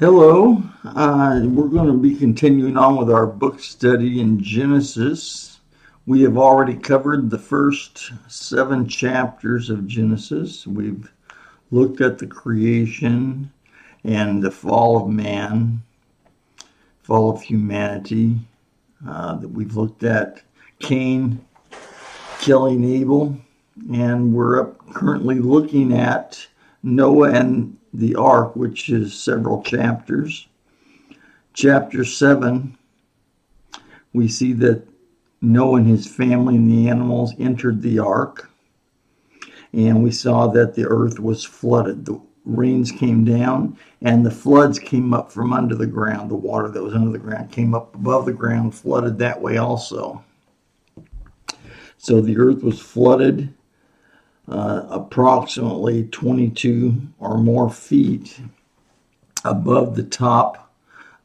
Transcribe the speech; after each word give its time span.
Hello. 0.00 0.60
Uh, 0.84 1.42
we're 1.44 1.68
going 1.68 1.86
to 1.86 1.96
be 1.96 2.16
continuing 2.16 2.76
on 2.76 2.96
with 2.96 3.08
our 3.08 3.28
book 3.28 3.60
study 3.60 4.20
in 4.20 4.42
Genesis. 4.42 5.60
We 6.04 6.22
have 6.22 6.36
already 6.36 6.74
covered 6.74 7.30
the 7.30 7.38
first 7.38 8.10
seven 8.26 8.88
chapters 8.88 9.70
of 9.70 9.86
Genesis. 9.86 10.66
We've 10.66 11.08
looked 11.70 12.00
at 12.00 12.18
the 12.18 12.26
creation 12.26 13.52
and 14.02 14.42
the 14.42 14.50
fall 14.50 15.00
of 15.00 15.08
man, 15.08 15.80
fall 17.04 17.30
of 17.30 17.40
humanity. 17.40 18.40
Uh, 19.08 19.36
that 19.36 19.48
we've 19.48 19.76
looked 19.76 20.02
at 20.02 20.42
Cain 20.80 21.44
killing 22.40 22.82
Abel, 22.82 23.38
and 23.92 24.34
we're 24.34 24.60
up 24.60 24.92
currently 24.92 25.38
looking 25.38 25.92
at 25.92 26.44
Noah 26.84 27.32
and 27.32 27.78
the 27.94 28.14
ark, 28.14 28.54
which 28.54 28.90
is 28.90 29.14
several 29.14 29.62
chapters. 29.62 30.46
Chapter 31.54 32.04
7, 32.04 32.76
we 34.12 34.28
see 34.28 34.52
that 34.52 34.86
Noah 35.40 35.78
and 35.78 35.86
his 35.86 36.06
family 36.06 36.56
and 36.56 36.70
the 36.70 36.88
animals 36.88 37.32
entered 37.38 37.80
the 37.80 37.98
ark, 37.98 38.50
and 39.72 40.04
we 40.04 40.10
saw 40.10 40.46
that 40.48 40.74
the 40.74 40.86
earth 40.86 41.18
was 41.18 41.42
flooded. 41.42 42.04
The 42.04 42.20
rains 42.44 42.92
came 42.92 43.24
down, 43.24 43.78
and 44.02 44.24
the 44.24 44.30
floods 44.30 44.78
came 44.78 45.14
up 45.14 45.32
from 45.32 45.54
under 45.54 45.74
the 45.74 45.86
ground. 45.86 46.30
The 46.30 46.36
water 46.36 46.68
that 46.68 46.82
was 46.82 46.94
under 46.94 47.12
the 47.12 47.18
ground 47.18 47.50
came 47.50 47.74
up 47.74 47.94
above 47.94 48.26
the 48.26 48.32
ground, 48.32 48.74
flooded 48.74 49.18
that 49.18 49.40
way 49.40 49.56
also. 49.56 50.22
So 51.96 52.20
the 52.20 52.36
earth 52.36 52.62
was 52.62 52.78
flooded 52.78 53.54
uh, 54.48 54.86
approximately 54.90 56.04
22 56.04 57.00
or 57.18 57.38
more 57.38 57.70
feet 57.70 58.40
above 59.44 59.94
the 59.94 60.02
top 60.02 60.72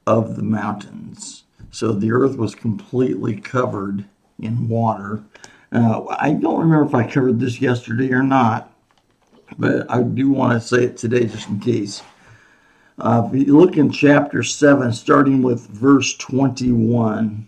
of 0.08 0.36
the 0.36 0.44
mountains. 0.44 1.44
So 1.72 1.92
the 1.92 2.12
earth 2.12 2.38
was 2.38 2.56
completely 2.56 3.40
covered 3.40 4.06
in 4.40 4.68
water. 4.68 5.24
Uh, 5.72 6.06
I 6.20 6.32
don't 6.32 6.60
remember 6.60 6.86
if 6.86 6.96
I 6.96 7.10
covered 7.10 7.40
this 7.40 7.62
yesterday 7.62 8.12
or 8.12 8.24
not, 8.24 8.72
but 9.58 9.90
I 9.92 10.02
do 10.02 10.30
want 10.30 10.54
to 10.54 10.68
say 10.68 10.86
it 10.86 10.98
today 10.98 11.26
just 11.26 11.50
in 11.50 11.60
case. 11.60 12.02
Uh, 12.98 13.30
if 13.32 13.48
you 13.48 13.58
look 13.58 13.78
in 13.78 13.92
chapter 13.92 14.44
7, 14.44 14.92
starting 14.92 15.42
with 15.42 15.68
verse 15.68 16.16
21, 16.16 17.48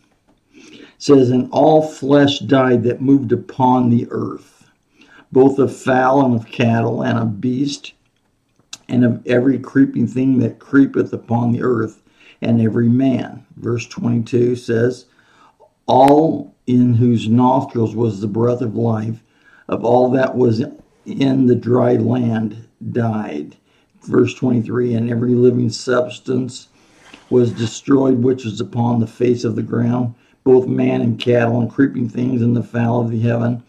says, 0.97 1.29
And 1.29 1.49
all 1.51 1.81
flesh 1.81 2.39
died 2.39 2.83
that 2.83 3.01
moved 3.01 3.31
upon 3.31 3.89
the 3.89 4.07
earth 4.11 4.50
both 5.31 5.59
of 5.59 5.75
fowl 5.75 6.25
and 6.25 6.35
of 6.35 6.51
cattle 6.51 7.03
and 7.03 7.17
of 7.17 7.39
beast 7.39 7.93
and 8.89 9.05
of 9.05 9.25
every 9.25 9.57
creeping 9.57 10.07
thing 10.07 10.39
that 10.39 10.59
creepeth 10.59 11.13
upon 11.13 11.51
the 11.51 11.63
earth 11.63 12.01
and 12.41 12.59
every 12.59 12.89
man. 12.89 13.45
Verse 13.55 13.87
22 13.87 14.55
says, 14.55 15.05
All 15.85 16.53
in 16.67 16.95
whose 16.95 17.29
nostrils 17.29 17.95
was 17.95 18.19
the 18.19 18.27
breath 18.27 18.61
of 18.61 18.75
life, 18.75 19.23
of 19.69 19.85
all 19.85 20.09
that 20.11 20.35
was 20.35 20.63
in 21.05 21.47
the 21.47 21.55
dry 21.55 21.93
land, 21.95 22.67
died. 22.91 23.55
Verse 24.03 24.33
23 24.33 24.95
And 24.95 25.09
every 25.09 25.33
living 25.33 25.69
substance 25.69 26.67
was 27.29 27.53
destroyed 27.53 28.21
which 28.21 28.43
was 28.43 28.59
upon 28.59 28.99
the 28.99 29.07
face 29.07 29.45
of 29.45 29.55
the 29.55 29.63
ground, 29.63 30.13
both 30.43 30.67
man 30.67 30.99
and 30.99 31.19
cattle 31.19 31.61
and 31.61 31.71
creeping 31.71 32.09
things 32.09 32.41
and 32.41 32.57
the 32.57 32.63
fowl 32.63 32.99
of 32.99 33.11
the 33.11 33.21
heaven 33.21 33.63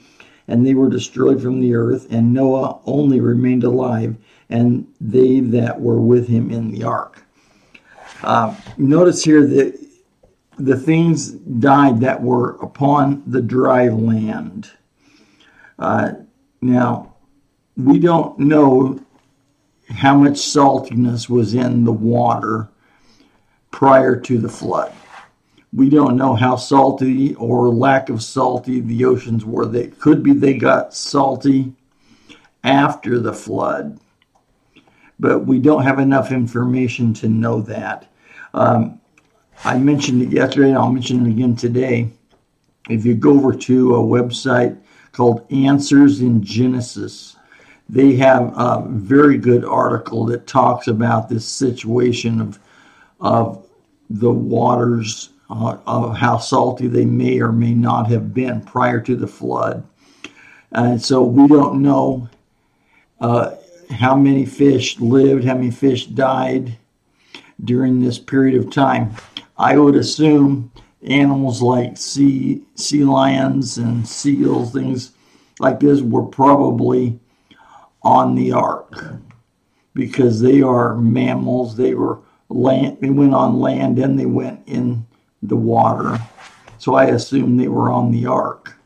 and 0.52 0.66
they 0.66 0.74
were 0.74 0.90
destroyed 0.90 1.40
from 1.40 1.62
the 1.62 1.74
earth, 1.74 2.06
and 2.10 2.34
Noah 2.34 2.78
only 2.84 3.20
remained 3.20 3.64
alive, 3.64 4.14
and 4.50 4.86
they 5.00 5.40
that 5.40 5.80
were 5.80 5.98
with 5.98 6.28
him 6.28 6.50
in 6.50 6.70
the 6.70 6.84
ark. 6.84 7.24
Uh, 8.22 8.54
notice 8.76 9.24
here 9.24 9.46
that 9.46 9.80
the 10.58 10.76
things 10.76 11.30
died 11.30 12.00
that 12.00 12.22
were 12.22 12.56
upon 12.56 13.22
the 13.26 13.40
dry 13.40 13.88
land. 13.88 14.70
Uh, 15.78 16.12
now, 16.60 17.14
we 17.78 17.98
don't 17.98 18.38
know 18.38 19.00
how 19.88 20.18
much 20.18 20.34
saltiness 20.34 21.30
was 21.30 21.54
in 21.54 21.84
the 21.84 21.92
water 21.92 22.68
prior 23.70 24.16
to 24.16 24.36
the 24.36 24.50
flood 24.50 24.92
we 25.72 25.88
don't 25.88 26.16
know 26.16 26.34
how 26.34 26.56
salty 26.56 27.34
or 27.36 27.68
lack 27.68 28.10
of 28.10 28.22
salty 28.22 28.80
the 28.80 29.04
oceans 29.04 29.44
were. 29.44 29.66
They 29.66 29.88
could 29.88 30.22
be 30.22 30.32
they 30.32 30.54
got 30.54 30.94
salty 30.94 31.72
after 32.62 33.18
the 33.18 33.32
flood, 33.32 33.98
but 35.18 35.40
we 35.40 35.58
don't 35.58 35.82
have 35.82 35.98
enough 35.98 36.30
information 36.30 37.14
to 37.14 37.28
know 37.28 37.60
that. 37.62 38.06
Um, 38.54 39.00
I 39.64 39.78
mentioned 39.78 40.22
it 40.22 40.30
yesterday, 40.30 40.68
and 40.68 40.78
I'll 40.78 40.92
mention 40.92 41.26
it 41.26 41.30
again 41.30 41.56
today. 41.56 42.10
If 42.90 43.06
you 43.06 43.14
go 43.14 43.32
over 43.32 43.54
to 43.54 43.96
a 43.96 44.00
website 44.00 44.76
called 45.12 45.46
Answers 45.50 46.20
in 46.20 46.42
Genesis, 46.42 47.36
they 47.88 48.16
have 48.16 48.52
a 48.56 48.84
very 48.88 49.38
good 49.38 49.64
article 49.64 50.26
that 50.26 50.46
talks 50.46 50.88
about 50.88 51.28
this 51.28 51.46
situation 51.46 52.40
of 52.40 52.58
of 53.20 53.64
the 54.10 54.30
waters 54.30 55.30
of 55.52 56.16
how 56.16 56.38
salty 56.38 56.86
they 56.86 57.04
may 57.04 57.40
or 57.40 57.52
may 57.52 57.74
not 57.74 58.08
have 58.08 58.32
been 58.32 58.62
prior 58.62 59.00
to 59.00 59.14
the 59.16 59.26
flood. 59.26 59.86
And 60.70 61.02
so 61.02 61.22
we 61.22 61.46
don't 61.46 61.82
know 61.82 62.28
uh, 63.20 63.54
how 63.90 64.16
many 64.16 64.46
fish 64.46 64.98
lived, 64.98 65.44
how 65.44 65.54
many 65.54 65.70
fish 65.70 66.06
died 66.06 66.78
during 67.62 68.00
this 68.00 68.18
period 68.18 68.58
of 68.58 68.72
time. 68.72 69.14
I 69.58 69.76
would 69.76 69.94
assume 69.94 70.72
animals 71.02 71.60
like 71.60 71.98
sea 71.98 72.62
sea 72.74 73.04
lions 73.04 73.76
and 73.76 74.08
seals, 74.08 74.72
things 74.72 75.12
like 75.60 75.80
this, 75.80 76.00
were 76.00 76.24
probably 76.24 77.18
on 78.02 78.34
the 78.34 78.52
ark 78.52 79.04
because 79.94 80.40
they 80.40 80.62
are 80.62 80.96
mammals. 80.96 81.76
They 81.76 81.94
were 81.94 82.20
land. 82.48 82.98
They 83.00 83.10
went 83.10 83.34
on 83.34 83.60
land 83.60 83.98
and 83.98 84.18
they 84.18 84.26
went 84.26 84.62
in 84.66 85.06
the 85.42 85.56
water. 85.56 86.18
So 86.78 86.94
I 86.94 87.06
assume 87.06 87.56
they 87.56 87.68
were 87.68 87.90
on 87.90 88.10
the 88.10 88.26
ark. 88.26 88.76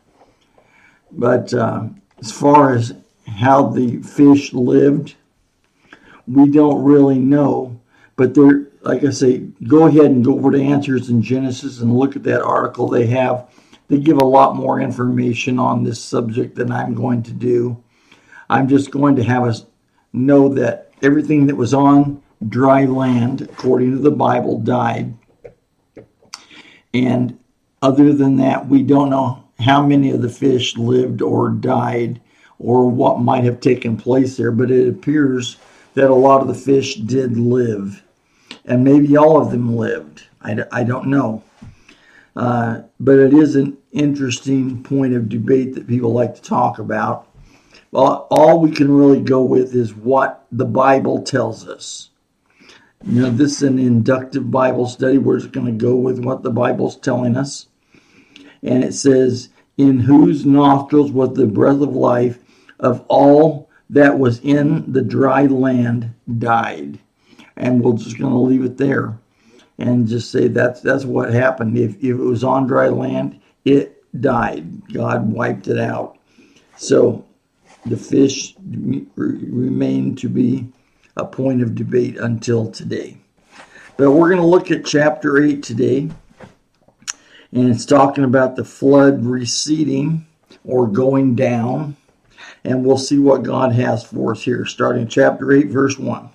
But 1.13 1.53
uh, 1.55 1.89
as 2.19 2.33
far 2.33 2.75
as 2.75 2.95
how 3.27 3.69
the 3.69 4.03
fish 4.03 4.53
lived, 4.53 5.15
we 6.27 6.51
don't 6.51 6.83
really 6.83 7.19
know. 7.19 7.81
But 8.17 8.35
they're, 8.35 8.69
like 8.83 9.05
I 9.05 9.11
say, 9.11 9.39
go 9.67 9.87
ahead 9.87 10.07
and 10.07 10.25
go 10.25 10.35
over 10.35 10.51
to 10.51 10.63
Answers 10.63 11.09
in 11.11 11.23
Genesis 11.23 11.81
and 11.81 11.97
look 11.97 12.17
at 12.17 12.23
that 12.25 12.43
article 12.43 12.89
they 12.89 13.07
have. 13.07 13.49
They 13.89 13.99
give 13.99 14.19
a 14.19 14.25
lot 14.25 14.57
more 14.57 14.81
information 14.81 15.59
on 15.59 15.85
this 15.85 16.03
subject 16.03 16.57
than 16.57 16.73
I'm 16.73 16.95
going 16.95 17.23
to 17.25 17.33
do. 17.33 17.83
I'm 18.49 18.69
just 18.69 18.91
going 18.91 19.17
to 19.17 19.25
have 19.25 19.45
us 19.45 19.67
know 20.13 20.49
that 20.55 20.91
everything 21.03 21.47
that 21.47 21.57
was 21.57 21.75
on 21.75 22.23
dry 22.49 22.85
land, 22.85 23.43
according 23.43 23.93
to 23.93 23.99
the 23.99 24.11
Bible, 24.11 24.59
died. 24.59 25.15
And 26.95 27.39
other 27.83 28.13
than 28.13 28.37
that, 28.37 28.69
we 28.69 28.83
don't 28.83 29.11
know 29.11 29.45
how 29.61 29.85
many 29.87 30.11
of 30.11 30.23
the 30.23 30.29
fish 30.29 30.77
lived 30.77 31.23
or 31.23 31.51
died 31.51 32.21
or 32.59 32.89
what 32.91 33.21
might 33.21 33.45
have 33.45 33.61
taken 33.61 33.97
place 33.97 34.37
there, 34.37 34.53
but 34.53 34.71
it 34.71 34.89
appears 34.89 35.57
that 35.95 36.11
a 36.11 36.15
lot 36.15 36.41
of 36.41 36.49
the 36.49 36.55
fish 36.55 36.95
did 36.97 37.37
live. 37.37 38.03
And 38.65 38.85
maybe 38.85 39.17
all 39.17 39.41
of 39.41 39.51
them 39.51 39.77
lived. 39.77 40.25
I, 40.43 40.65
I 40.73 40.85
don't 40.85 41.09
know. 41.09 41.43
Uh, 42.35 42.83
but 43.01 43.19
it 43.19 43.33
is 43.33 43.57
an 43.57 43.77
interesting 43.93 44.83
point 44.83 45.15
of 45.15 45.29
debate 45.29 45.75
that 45.75 45.87
people 45.87 46.13
like 46.13 46.35
to 46.35 46.43
talk 46.43 46.79
about. 46.79 47.29
Well, 47.93 48.27
all 48.31 48.61
we 48.61 48.71
can 48.71 48.91
really 48.91 49.21
go 49.21 49.43
with 49.43 49.75
is 49.75 49.95
what 49.95 50.47
the 50.53 50.67
Bible 50.67 51.23
tells 51.23 51.67
us. 51.67 52.11
You 53.07 53.23
know, 53.23 53.31
this 53.31 53.63
is 53.63 53.63
an 53.63 53.79
inductive 53.79 54.51
Bible 54.51 54.89
study. 54.89 55.19
We're 55.19 55.39
just 55.39 55.53
going 55.53 55.67
to 55.67 55.73
go 55.73 55.95
with 55.95 56.25
what 56.25 56.43
the 56.43 56.51
Bible's 56.51 56.97
telling 56.97 57.37
us. 57.37 57.69
And 58.65 58.83
it 58.83 58.95
says, 58.95 59.49
In 59.77 60.01
whose 60.01 60.45
nostrils 60.45 61.13
was 61.13 61.35
the 61.35 61.47
breath 61.47 61.81
of 61.81 61.95
life 61.95 62.41
of 62.81 63.05
all 63.07 63.71
that 63.91 64.19
was 64.19 64.41
in 64.41 64.91
the 64.93 65.03
dry 65.03 65.43
land 65.47 66.15
died. 66.39 66.99
And 67.57 67.81
we're 67.81 67.97
just 67.97 68.19
going 68.19 68.33
to 68.33 68.39
leave 68.41 68.65
it 68.65 68.77
there 68.77 69.17
and 69.79 70.09
just 70.09 70.33
say 70.33 70.49
that's 70.49 70.81
that's 70.81 71.05
what 71.05 71.33
happened. 71.33 71.79
If, 71.79 71.97
if 71.99 72.05
it 72.05 72.15
was 72.15 72.43
on 72.43 72.67
dry 72.67 72.89
land, 72.89 73.41
it 73.65 74.05
died. 74.21 74.93
God 74.93 75.31
wiped 75.31 75.69
it 75.69 75.79
out. 75.79 76.19
So 76.77 77.25
the 77.85 77.97
fish 77.97 78.57
remained 79.15 80.19
to 80.19 80.29
be 80.29 80.67
a 81.17 81.25
point 81.25 81.63
of 81.63 81.75
debate 81.75 82.17
until 82.19 82.71
today. 82.71 83.17
But 83.97 84.13
we're 84.13 84.29
going 84.29 84.41
to 84.41 84.47
look 84.47 84.71
at 84.71 84.85
chapter 84.85 85.43
8 85.43 85.63
today, 85.63 86.11
and 87.53 87.71
it's 87.71 87.87
talking 87.87 88.25
about 88.25 88.57
the 88.57 88.65
flood 88.65 89.25
receding 89.25 90.27
or 90.65 90.87
going 90.87 91.35
down. 91.35 91.97
And 92.65 92.85
we'll 92.85 92.99
see 92.99 93.19
what 93.19 93.45
God 93.45 93.73
has 93.73 94.05
for 94.05 94.33
us 94.33 94.43
here, 94.43 94.67
starting 94.67 95.07
chapter 95.09 95.53
8, 95.53 95.69
verse 95.69 95.99
1. 95.99 96.29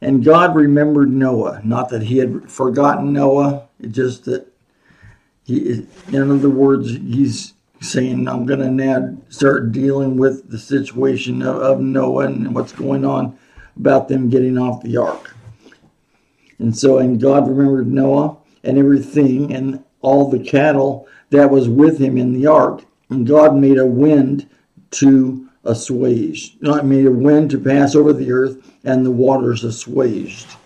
And 0.00 0.24
God 0.24 0.54
remembered 0.54 1.10
Noah. 1.10 1.60
Not 1.64 1.88
that 1.90 2.02
he 2.02 2.18
had 2.18 2.50
forgotten 2.50 3.12
Noah, 3.12 3.68
just 3.90 4.24
that 4.26 4.46
he, 5.44 5.86
in 6.08 6.30
other 6.30 6.50
words, 6.50 6.90
he's 6.90 7.54
saying, 7.80 8.28
I'm 8.28 8.44
going 8.44 8.60
to 8.60 8.70
now 8.70 9.16
start 9.28 9.72
dealing 9.72 10.16
with 10.16 10.50
the 10.50 10.58
situation 10.58 11.42
of, 11.42 11.56
of 11.56 11.80
Noah 11.80 12.26
and 12.26 12.54
what's 12.54 12.72
going 12.72 13.04
on 13.04 13.38
about 13.76 14.08
them 14.08 14.28
getting 14.28 14.58
off 14.58 14.82
the 14.82 14.96
ark. 14.96 15.34
And 16.58 16.76
so, 16.76 16.98
and 16.98 17.20
God 17.20 17.48
remembered 17.48 17.90
Noah 17.90 18.36
and 18.62 18.78
everything 18.78 19.52
and 19.54 19.82
all 20.00 20.30
the 20.30 20.38
cattle 20.38 21.08
that 21.30 21.50
was 21.50 21.68
with 21.68 21.98
him 21.98 22.16
in 22.16 22.32
the 22.32 22.46
ark. 22.46 22.84
And 23.10 23.26
God 23.26 23.56
made 23.56 23.78
a 23.78 23.86
wind 23.86 24.48
to 24.92 25.48
assuage, 25.64 26.56
not 26.60 26.84
made 26.84 27.06
a 27.06 27.10
wind 27.10 27.50
to 27.50 27.58
pass 27.58 27.94
over 27.94 28.12
the 28.12 28.30
earth, 28.30 28.70
and 28.84 29.04
the 29.04 29.10
waters 29.10 29.64
assuaged. 29.64 30.56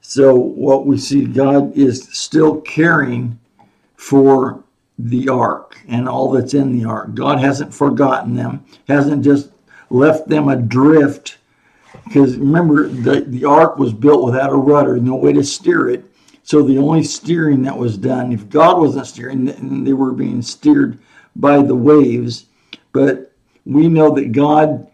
So, 0.00 0.34
what 0.34 0.86
we 0.86 0.98
see, 0.98 1.24
God 1.24 1.76
is 1.76 2.08
still 2.12 2.60
caring 2.60 3.38
for 3.96 4.62
the 4.98 5.28
ark 5.28 5.80
and 5.88 6.08
all 6.08 6.30
that's 6.30 6.54
in 6.54 6.78
the 6.78 6.84
ark. 6.84 7.14
God 7.14 7.40
hasn't 7.40 7.72
forgotten 7.72 8.34
them, 8.34 8.64
hasn't 8.88 9.24
just 9.24 9.51
left 9.92 10.28
them 10.28 10.48
adrift. 10.48 11.38
Because 12.04 12.36
remember, 12.36 12.88
the, 12.88 13.20
the 13.20 13.44
ark 13.44 13.78
was 13.78 13.92
built 13.92 14.24
without 14.24 14.50
a 14.50 14.56
rudder, 14.56 14.96
no 14.96 15.14
way 15.14 15.32
to 15.32 15.44
steer 15.44 15.88
it. 15.88 16.04
So 16.42 16.62
the 16.62 16.78
only 16.78 17.04
steering 17.04 17.62
that 17.62 17.78
was 17.78 17.96
done, 17.96 18.32
if 18.32 18.48
God 18.48 18.78
wasn't 18.78 19.06
steering, 19.06 19.84
they 19.84 19.92
were 19.92 20.12
being 20.12 20.42
steered 20.42 20.98
by 21.36 21.62
the 21.62 21.76
waves. 21.76 22.46
But 22.92 23.32
we 23.64 23.88
know 23.88 24.10
that 24.14 24.32
God 24.32 24.88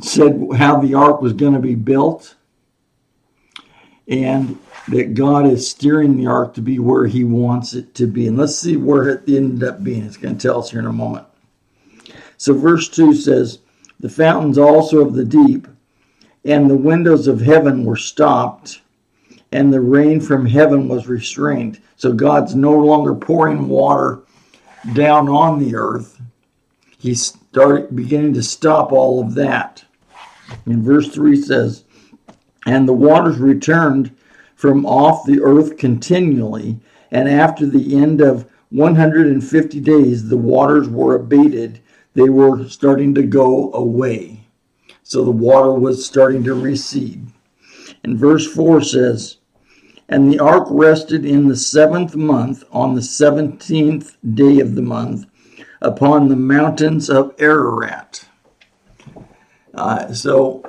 said 0.00 0.46
how 0.56 0.80
the 0.80 0.94
ark 0.94 1.20
was 1.20 1.32
going 1.32 1.54
to 1.54 1.60
be 1.60 1.74
built 1.74 2.36
and 4.06 4.58
that 4.88 5.14
God 5.14 5.46
is 5.46 5.70
steering 5.70 6.16
the 6.16 6.26
ark 6.26 6.54
to 6.54 6.60
be 6.60 6.78
where 6.78 7.06
he 7.06 7.24
wants 7.24 7.74
it 7.74 7.94
to 7.96 8.06
be. 8.06 8.26
And 8.26 8.36
let's 8.36 8.56
see 8.56 8.76
where 8.76 9.08
it 9.08 9.28
ended 9.28 9.68
up 9.68 9.82
being. 9.82 10.04
It's 10.04 10.16
going 10.16 10.36
to 10.36 10.48
tell 10.48 10.60
us 10.60 10.70
here 10.70 10.80
in 10.80 10.86
a 10.86 10.92
moment. 10.92 11.26
So, 12.36 12.54
verse 12.54 12.88
2 12.88 13.14
says, 13.14 13.58
The 14.00 14.08
fountains 14.08 14.58
also 14.58 15.00
of 15.00 15.14
the 15.14 15.24
deep 15.24 15.68
and 16.44 16.68
the 16.70 16.76
windows 16.76 17.28
of 17.28 17.40
heaven 17.40 17.84
were 17.84 17.96
stopped, 17.96 18.80
and 19.52 19.72
the 19.72 19.80
rain 19.80 20.20
from 20.20 20.46
heaven 20.46 20.88
was 20.88 21.06
restrained. 21.06 21.80
So, 21.96 22.12
God's 22.12 22.54
no 22.54 22.72
longer 22.72 23.14
pouring 23.14 23.68
water 23.68 24.20
down 24.94 25.28
on 25.28 25.58
the 25.58 25.74
earth. 25.74 26.20
He's 26.98 27.22
started 27.22 27.94
beginning 27.94 28.34
to 28.34 28.42
stop 28.42 28.92
all 28.92 29.20
of 29.20 29.34
that. 29.34 29.84
And 30.64 30.82
verse 30.82 31.08
3 31.08 31.36
says, 31.36 31.84
And 32.66 32.88
the 32.88 32.94
waters 32.94 33.38
returned 33.38 34.14
from 34.54 34.86
off 34.86 35.26
the 35.26 35.40
earth 35.42 35.76
continually, 35.76 36.78
and 37.10 37.28
after 37.28 37.66
the 37.66 37.96
end 37.96 38.20
of 38.20 38.50
150 38.70 39.80
days, 39.80 40.28
the 40.28 40.36
waters 40.36 40.88
were 40.88 41.16
abated. 41.16 41.80
They 42.14 42.28
were 42.28 42.68
starting 42.68 43.14
to 43.14 43.22
go 43.22 43.72
away. 43.72 44.40
So 45.02 45.24
the 45.24 45.30
water 45.30 45.72
was 45.72 46.04
starting 46.04 46.44
to 46.44 46.54
recede. 46.54 47.26
And 48.02 48.18
verse 48.18 48.46
4 48.52 48.82
says, 48.82 49.38
And 50.08 50.32
the 50.32 50.38
ark 50.38 50.66
rested 50.70 51.24
in 51.24 51.48
the 51.48 51.56
seventh 51.56 52.16
month, 52.16 52.64
on 52.72 52.94
the 52.94 53.02
seventeenth 53.02 54.16
day 54.34 54.60
of 54.60 54.74
the 54.74 54.82
month, 54.82 55.26
upon 55.80 56.28
the 56.28 56.36
mountains 56.36 57.08
of 57.10 57.34
Ararat. 57.38 58.26
Uh, 59.74 60.12
so 60.12 60.64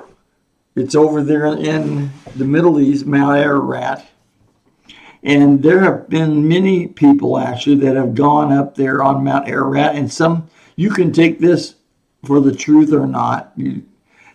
it's 0.74 0.94
over 0.94 1.22
there 1.22 1.46
in 1.46 2.10
the 2.36 2.44
Middle 2.44 2.80
East, 2.80 3.06
Mount 3.06 3.38
Ararat. 3.38 4.06
And 5.22 5.62
there 5.62 5.80
have 5.80 6.08
been 6.08 6.48
many 6.48 6.88
people 6.88 7.38
actually 7.38 7.76
that 7.76 7.94
have 7.94 8.14
gone 8.14 8.52
up 8.52 8.74
there 8.74 9.02
on 9.02 9.22
Mount 9.22 9.48
Ararat. 9.48 9.94
And 9.94 10.12
some, 10.12 10.48
you 10.76 10.90
can 10.90 11.12
take 11.12 11.38
this 11.38 11.76
for 12.24 12.40
the 12.40 12.54
truth 12.54 12.92
or 12.92 13.06
not. 13.06 13.52
You, 13.56 13.82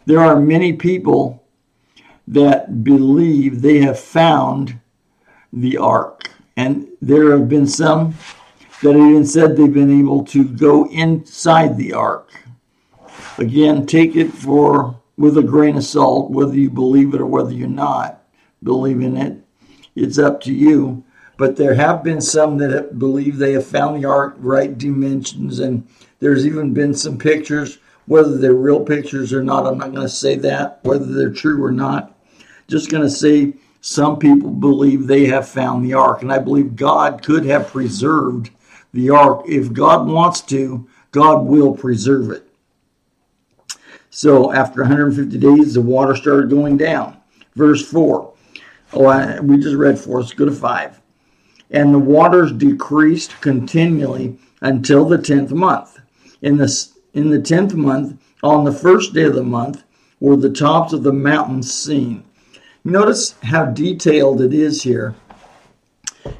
there 0.05 0.19
are 0.19 0.39
many 0.39 0.73
people 0.73 1.43
that 2.27 2.83
believe 2.83 3.61
they 3.61 3.79
have 3.79 3.99
found 3.99 4.79
the 5.53 5.77
ark. 5.77 6.29
And 6.55 6.87
there 7.01 7.31
have 7.31 7.47
been 7.47 7.67
some 7.67 8.15
that 8.81 8.95
even 8.95 9.25
said 9.25 9.55
they've 9.55 9.73
been 9.73 9.99
able 9.99 10.23
to 10.25 10.43
go 10.43 10.89
inside 10.89 11.77
the 11.77 11.93
ark. 11.93 12.31
Again, 13.37 13.85
take 13.85 14.15
it 14.15 14.31
for 14.31 14.99
with 15.17 15.37
a 15.37 15.43
grain 15.43 15.77
of 15.77 15.83
salt, 15.83 16.31
whether 16.31 16.55
you 16.55 16.69
believe 16.69 17.13
it 17.13 17.21
or 17.21 17.25
whether 17.25 17.51
you're 17.51 17.67
not 17.67 18.23
believing 18.63 19.17
it. 19.17 19.39
It's 19.95 20.19
up 20.19 20.41
to 20.41 20.53
you. 20.53 21.03
But 21.37 21.55
there 21.55 21.75
have 21.75 22.03
been 22.03 22.21
some 22.21 22.57
that 22.57 22.97
believe 22.97 23.37
they 23.37 23.53
have 23.53 23.65
found 23.65 24.01
the 24.01 24.07
ark 24.07 24.35
right 24.39 24.75
dimensions, 24.75 25.59
and 25.59 25.87
there's 26.19 26.45
even 26.45 26.73
been 26.73 26.93
some 26.93 27.17
pictures, 27.17 27.77
whether 28.05 28.37
they're 28.37 28.53
real 28.53 28.83
pictures 28.83 29.33
or 29.33 29.43
not. 29.43 29.65
I'm 29.65 29.77
not 29.77 29.91
going 29.91 30.07
to 30.07 30.09
say 30.09 30.35
that, 30.35 30.79
whether 30.83 31.05
they're 31.05 31.29
true 31.29 31.63
or 31.63 31.71
not. 31.71 32.13
Just 32.67 32.89
going 32.89 33.03
to 33.03 33.09
say 33.09 33.53
some 33.81 34.17
people 34.17 34.49
believe 34.49 35.07
they 35.07 35.25
have 35.25 35.47
found 35.47 35.85
the 35.85 35.93
ark, 35.93 36.21
and 36.21 36.31
I 36.31 36.39
believe 36.39 36.75
God 36.75 37.23
could 37.23 37.45
have 37.45 37.67
preserved 37.67 38.49
the 38.93 39.09
ark. 39.09 39.43
If 39.47 39.73
God 39.73 40.07
wants 40.07 40.41
to, 40.41 40.87
God 41.11 41.45
will 41.45 41.75
preserve 41.75 42.31
it. 42.31 42.47
So 44.09 44.51
after 44.51 44.81
150 44.81 45.37
days, 45.37 45.75
the 45.75 45.81
water 45.81 46.15
started 46.15 46.49
going 46.49 46.77
down. 46.77 47.17
Verse 47.55 47.87
4. 47.89 48.33
Oh, 48.93 49.05
I, 49.05 49.39
we 49.39 49.57
just 49.57 49.75
read 49.75 49.99
4. 49.99 50.21
Let's 50.21 50.33
go 50.33 50.45
to 50.45 50.51
5. 50.51 51.01
And 51.69 51.93
the 51.93 51.99
waters 51.99 52.51
decreased 52.51 53.39
continually 53.41 54.37
until 54.61 55.05
the 55.05 55.17
10th 55.17 55.51
month. 55.51 55.99
In 56.41 56.57
the, 56.57 56.87
in 57.13 57.29
the 57.29 57.39
10th 57.39 57.73
month, 57.73 58.21
on 58.43 58.63
the 58.63 58.71
first 58.71 59.13
day 59.13 59.23
of 59.23 59.35
the 59.35 59.43
month, 59.43 59.83
were 60.19 60.35
the 60.35 60.49
tops 60.49 60.93
of 60.93 61.03
the 61.03 61.13
mountains 61.13 61.73
seen. 61.73 62.23
Notice 62.83 63.35
how 63.43 63.65
detailed 63.65 64.41
it 64.41 64.53
is 64.53 64.83
here 64.83 65.15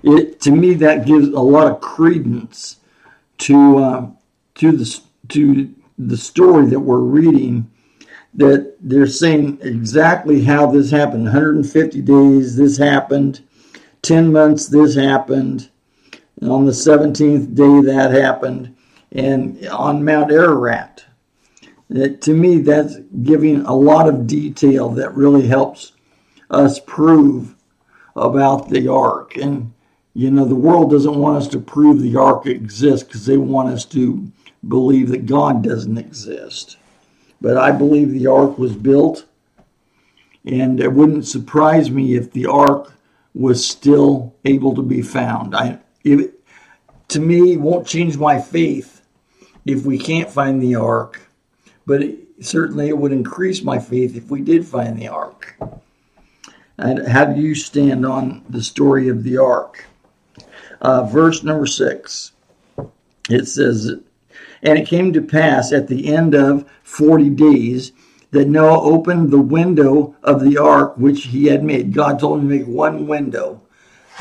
it 0.03 0.39
to 0.41 0.51
me 0.51 0.73
that 0.75 1.05
gives 1.05 1.27
a 1.27 1.39
lot 1.39 1.71
of 1.71 1.81
credence 1.81 2.77
to 3.39 3.77
uh, 3.77 4.09
to 4.55 4.71
the 4.71 5.01
to 5.29 5.73
the 5.97 6.17
story 6.17 6.67
that 6.67 6.79
we're 6.79 6.99
reading. 6.99 7.69
That 8.33 8.75
they're 8.79 9.07
saying 9.07 9.59
exactly 9.61 10.43
how 10.43 10.69
this 10.69 10.91
happened. 10.91 11.23
150 11.23 12.01
days, 12.01 12.55
this 12.55 12.77
happened. 12.77 13.41
10 14.03 14.31
months, 14.31 14.67
this 14.67 14.93
happened. 14.93 15.69
And 16.39 16.51
on 16.51 16.65
the 16.67 16.71
17th 16.71 17.55
day, 17.55 17.91
that 17.91 18.11
happened. 18.11 18.75
And 19.17 19.67
on 19.67 20.05
Mount 20.05 20.31
Ararat. 20.31 21.03
That, 21.89 22.21
to 22.21 22.33
me, 22.33 22.59
that's 22.59 22.97
giving 23.23 23.61
a 23.61 23.73
lot 23.73 24.07
of 24.07 24.27
detail 24.27 24.89
that 24.89 25.15
really 25.15 25.47
helps 25.47 25.93
us 26.49 26.79
prove 26.79 27.55
about 28.15 28.69
the 28.69 28.87
ark. 28.87 29.35
And 29.37 29.73
you 30.13 30.31
know, 30.31 30.45
the 30.45 30.55
world 30.55 30.91
doesn't 30.91 31.15
want 31.15 31.37
us 31.37 31.47
to 31.49 31.59
prove 31.59 32.01
the 32.01 32.15
ark 32.15 32.45
exists 32.45 33.07
because 33.07 33.25
they 33.25 33.37
want 33.37 33.69
us 33.69 33.85
to 33.85 34.31
believe 34.67 35.09
that 35.09 35.25
God 35.25 35.63
doesn't 35.63 35.97
exist. 35.97 36.77
But 37.39 37.57
I 37.57 37.71
believe 37.71 38.11
the 38.11 38.27
ark 38.27 38.57
was 38.57 38.75
built, 38.75 39.25
and 40.45 40.79
it 40.79 40.91
wouldn't 40.91 41.27
surprise 41.27 41.91
me 41.91 42.15
if 42.15 42.31
the 42.31 42.47
ark 42.47 42.93
was 43.33 43.65
still 43.65 44.33
able 44.43 44.73
to 44.75 44.81
be 44.81 45.03
found. 45.03 45.55
I, 45.55 45.79
if, 46.03 46.31
to 47.09 47.19
me, 47.19 47.53
it 47.53 47.61
won't 47.61 47.87
change 47.87 48.17
my 48.17 48.41
faith 48.41 48.96
if 49.69 49.85
we 49.85 49.97
can't 49.97 50.29
find 50.29 50.61
the 50.61 50.75
ark, 50.75 51.21
but 51.85 52.01
it, 52.01 52.19
certainly 52.41 52.89
it 52.89 52.97
would 52.97 53.11
increase 53.11 53.63
my 53.63 53.79
faith 53.79 54.15
if 54.15 54.29
we 54.29 54.41
did 54.41 54.65
find 54.65 54.99
the 54.99 55.07
ark. 55.07 55.55
And 56.77 57.07
how 57.07 57.25
do 57.25 57.41
you 57.41 57.55
stand 57.55 58.05
on 58.05 58.43
the 58.49 58.61
story 58.61 59.09
of 59.09 59.23
the 59.23 59.37
ark? 59.37 59.87
uh, 60.81 61.03
verse 61.03 61.43
number 61.43 61.65
six. 61.65 62.31
It 63.29 63.47
says, 63.47 63.91
And 64.63 64.79
it 64.79 64.87
came 64.87 65.13
to 65.13 65.21
pass 65.21 65.71
at 65.71 65.87
the 65.87 66.13
end 66.13 66.33
of 66.33 66.69
40 66.83 67.29
days 67.31 67.91
that 68.31 68.47
Noah 68.47 68.81
opened 68.81 69.31
the 69.31 69.41
window 69.41 70.15
of 70.23 70.41
the 70.41 70.57
ark 70.57 70.97
which 70.97 71.25
he 71.25 71.45
had 71.45 71.63
made. 71.63 71.93
God 71.93 72.19
told 72.19 72.39
him 72.39 72.49
to 72.49 72.55
make 72.57 72.67
one 72.67 73.07
window. 73.07 73.61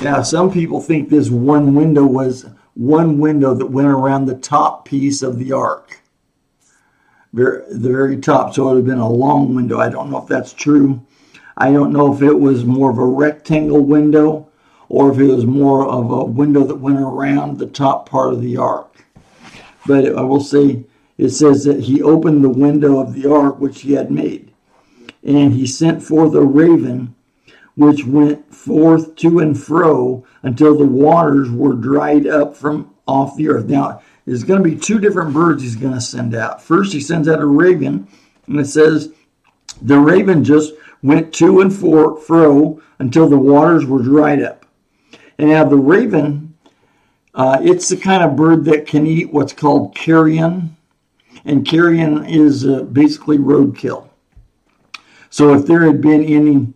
Now, 0.02 0.22
some 0.22 0.52
people 0.52 0.80
think 0.80 1.08
this 1.08 1.30
one 1.30 1.74
window 1.74 2.04
was 2.04 2.46
one 2.76 3.18
window 3.18 3.54
that 3.54 3.66
went 3.66 3.88
around 3.88 4.26
the 4.26 4.36
top 4.36 4.84
piece 4.84 5.22
of 5.22 5.38
the 5.38 5.50
ark, 5.50 6.00
the 7.32 7.64
very 7.72 8.18
top. 8.18 8.54
So 8.54 8.62
it 8.62 8.66
would 8.66 8.76
have 8.76 8.86
been 8.86 8.98
a 8.98 9.08
long 9.08 9.54
window. 9.54 9.80
I 9.80 9.88
don't 9.88 10.10
know 10.10 10.18
if 10.18 10.28
that's 10.28 10.52
true. 10.52 11.04
I 11.56 11.72
don't 11.72 11.92
know 11.92 12.14
if 12.14 12.20
it 12.20 12.38
was 12.38 12.66
more 12.66 12.90
of 12.90 12.98
a 12.98 13.04
rectangle 13.04 13.82
window 13.82 14.48
or 14.90 15.10
if 15.10 15.18
it 15.18 15.24
was 15.24 15.46
more 15.46 15.88
of 15.88 16.10
a 16.10 16.24
window 16.24 16.64
that 16.64 16.76
went 16.76 17.00
around 17.00 17.58
the 17.58 17.66
top 17.66 18.08
part 18.08 18.34
of 18.34 18.42
the 18.42 18.58
ark. 18.58 19.04
But 19.86 20.14
I 20.14 20.20
will 20.20 20.40
say, 20.40 20.84
it 21.16 21.30
says 21.30 21.64
that 21.64 21.80
he 21.80 22.02
opened 22.02 22.44
the 22.44 22.50
window 22.50 23.00
of 23.00 23.14
the 23.14 23.32
ark 23.32 23.58
which 23.58 23.80
he 23.80 23.94
had 23.94 24.10
made. 24.10 24.52
And 25.24 25.54
he 25.54 25.66
sent 25.66 26.02
forth 26.02 26.34
a 26.34 26.42
raven, 26.42 27.15
which 27.76 28.04
went 28.04 28.54
forth 28.54 29.14
to 29.16 29.38
and 29.38 29.58
fro 29.58 30.24
until 30.42 30.76
the 30.76 30.86
waters 30.86 31.50
were 31.50 31.74
dried 31.74 32.26
up 32.26 32.56
from 32.56 32.94
off 33.06 33.36
the 33.36 33.48
earth. 33.48 33.66
Now, 33.66 34.02
there's 34.24 34.44
going 34.44 34.62
to 34.62 34.68
be 34.68 34.76
two 34.76 34.98
different 34.98 35.32
birds 35.32 35.62
he's 35.62 35.76
going 35.76 35.94
to 35.94 36.00
send 36.00 36.34
out. 36.34 36.60
First, 36.60 36.92
he 36.92 37.00
sends 37.00 37.28
out 37.28 37.40
a 37.40 37.46
raven, 37.46 38.08
and 38.46 38.58
it 38.58 38.66
says 38.66 39.12
the 39.80 39.98
raven 39.98 40.42
just 40.42 40.72
went 41.02 41.32
to 41.34 41.60
and 41.60 41.72
fro 41.72 42.82
until 42.98 43.28
the 43.28 43.38
waters 43.38 43.84
were 43.84 44.02
dried 44.02 44.42
up. 44.42 44.66
And 45.38 45.50
now 45.50 45.64
the 45.64 45.76
raven, 45.76 46.56
uh, 47.34 47.58
it's 47.62 47.88
the 47.88 47.96
kind 47.96 48.24
of 48.24 48.36
bird 48.36 48.64
that 48.64 48.86
can 48.86 49.06
eat 49.06 49.32
what's 49.32 49.52
called 49.52 49.94
carrion, 49.94 50.76
and 51.44 51.66
carrion 51.66 52.24
is 52.24 52.66
uh, 52.66 52.82
basically 52.84 53.38
roadkill. 53.38 54.08
So 55.28 55.54
if 55.54 55.66
there 55.66 55.82
had 55.82 56.00
been 56.00 56.24
any 56.24 56.72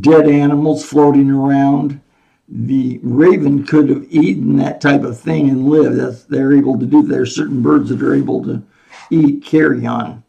dead 0.00 0.28
animals 0.28 0.84
floating 0.84 1.30
around, 1.30 2.00
the 2.48 3.00
raven 3.02 3.64
could 3.64 3.88
have 3.88 4.06
eaten 4.10 4.56
that 4.56 4.80
type 4.80 5.02
of 5.02 5.18
thing 5.18 5.48
and 5.48 5.68
lived. 5.68 5.98
That's, 5.98 6.24
they're 6.24 6.56
able 6.56 6.78
to 6.78 6.86
do. 6.86 7.02
There 7.02 7.22
are 7.22 7.26
certain 7.26 7.62
birds 7.62 7.88
that 7.90 8.02
are 8.02 8.14
able 8.14 8.42
to 8.44 8.62
eat 9.10 9.44
carrion, 9.44 10.22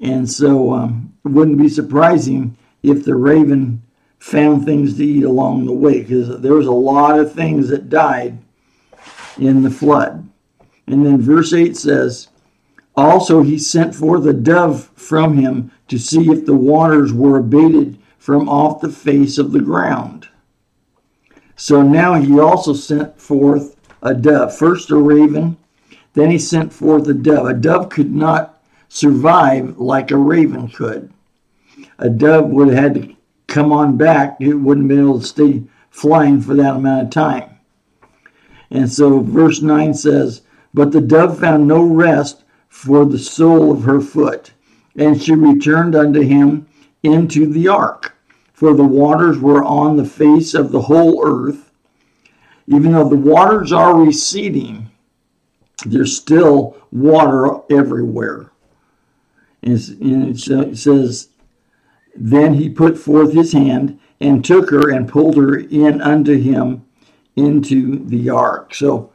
and 0.00 0.30
so 0.30 0.72
um, 0.72 1.12
it 1.24 1.28
wouldn't 1.28 1.58
be 1.58 1.68
surprising 1.68 2.56
if 2.82 3.04
the 3.04 3.14
raven 3.14 3.82
found 4.18 4.64
things 4.64 4.96
to 4.96 5.04
eat 5.04 5.24
along 5.24 5.66
the 5.66 5.72
way 5.72 6.00
because 6.00 6.40
there 6.40 6.54
was 6.54 6.66
a 6.66 6.72
lot 6.72 7.18
of 7.18 7.32
things 7.32 7.68
that 7.68 7.90
died 7.90 8.38
in 9.38 9.62
the 9.62 9.70
flood. 9.70 10.28
And 10.86 11.04
then 11.04 11.20
verse 11.20 11.52
8 11.52 11.76
says, 11.76 12.28
Also 12.96 13.42
he 13.42 13.58
sent 13.58 13.94
forth 13.94 14.26
a 14.26 14.32
dove 14.32 14.90
from 14.94 15.36
him 15.36 15.72
to 15.88 15.98
see 15.98 16.30
if 16.30 16.46
the 16.46 16.54
waters 16.54 17.12
were 17.12 17.38
abated 17.38 17.98
from 18.22 18.48
off 18.48 18.80
the 18.80 18.88
face 18.88 19.36
of 19.36 19.50
the 19.50 19.58
ground. 19.60 20.28
So 21.56 21.82
now 21.82 22.14
he 22.14 22.38
also 22.38 22.72
sent 22.72 23.20
forth 23.20 23.74
a 24.00 24.14
dove. 24.14 24.56
First 24.56 24.92
a 24.92 24.96
raven, 24.96 25.56
then 26.12 26.30
he 26.30 26.38
sent 26.38 26.72
forth 26.72 27.08
a 27.08 27.14
dove. 27.14 27.48
A 27.48 27.52
dove 27.52 27.88
could 27.88 28.14
not 28.14 28.62
survive 28.88 29.76
like 29.76 30.12
a 30.12 30.16
raven 30.16 30.68
could. 30.68 31.12
A 31.98 32.08
dove 32.08 32.48
would 32.50 32.68
have 32.68 32.78
had 32.78 32.94
to 32.94 33.16
come 33.48 33.72
on 33.72 33.96
back, 33.96 34.36
it 34.38 34.54
wouldn't 34.54 34.86
be 34.86 34.98
able 34.98 35.18
to 35.18 35.26
stay 35.26 35.64
flying 35.90 36.40
for 36.40 36.54
that 36.54 36.76
amount 36.76 37.06
of 37.06 37.10
time. 37.10 37.58
And 38.70 38.88
so 38.90 39.18
verse 39.18 39.62
9 39.62 39.94
says, 39.94 40.42
But 40.72 40.92
the 40.92 41.00
dove 41.00 41.40
found 41.40 41.66
no 41.66 41.82
rest 41.82 42.44
for 42.68 43.04
the 43.04 43.18
sole 43.18 43.72
of 43.72 43.82
her 43.82 44.00
foot, 44.00 44.52
and 44.94 45.20
she 45.20 45.34
returned 45.34 45.96
unto 45.96 46.20
him 46.20 46.68
into 47.02 47.46
the 47.46 47.68
ark. 47.68 48.14
For 48.52 48.74
the 48.74 48.84
waters 48.84 49.38
were 49.38 49.64
on 49.64 49.96
the 49.96 50.04
face 50.04 50.54
of 50.54 50.70
the 50.70 50.82
whole 50.82 51.26
earth. 51.26 51.72
Even 52.68 52.92
though 52.92 53.08
the 53.08 53.16
waters 53.16 53.72
are 53.72 53.98
receding, 53.98 54.88
there's 55.84 56.16
still 56.16 56.76
water 56.92 57.60
everywhere. 57.70 58.52
And 59.62 59.78
it 59.78 60.78
says, 60.78 61.28
then 62.14 62.54
he 62.54 62.68
put 62.68 62.98
forth 62.98 63.32
his 63.32 63.52
hand 63.52 63.98
and 64.20 64.44
took 64.44 64.70
her 64.70 64.90
and 64.90 65.08
pulled 65.08 65.36
her 65.36 65.58
in 65.58 66.00
unto 66.00 66.38
him 66.38 66.84
into 67.34 68.04
the 68.04 68.30
ark. 68.30 68.74
So 68.74 69.10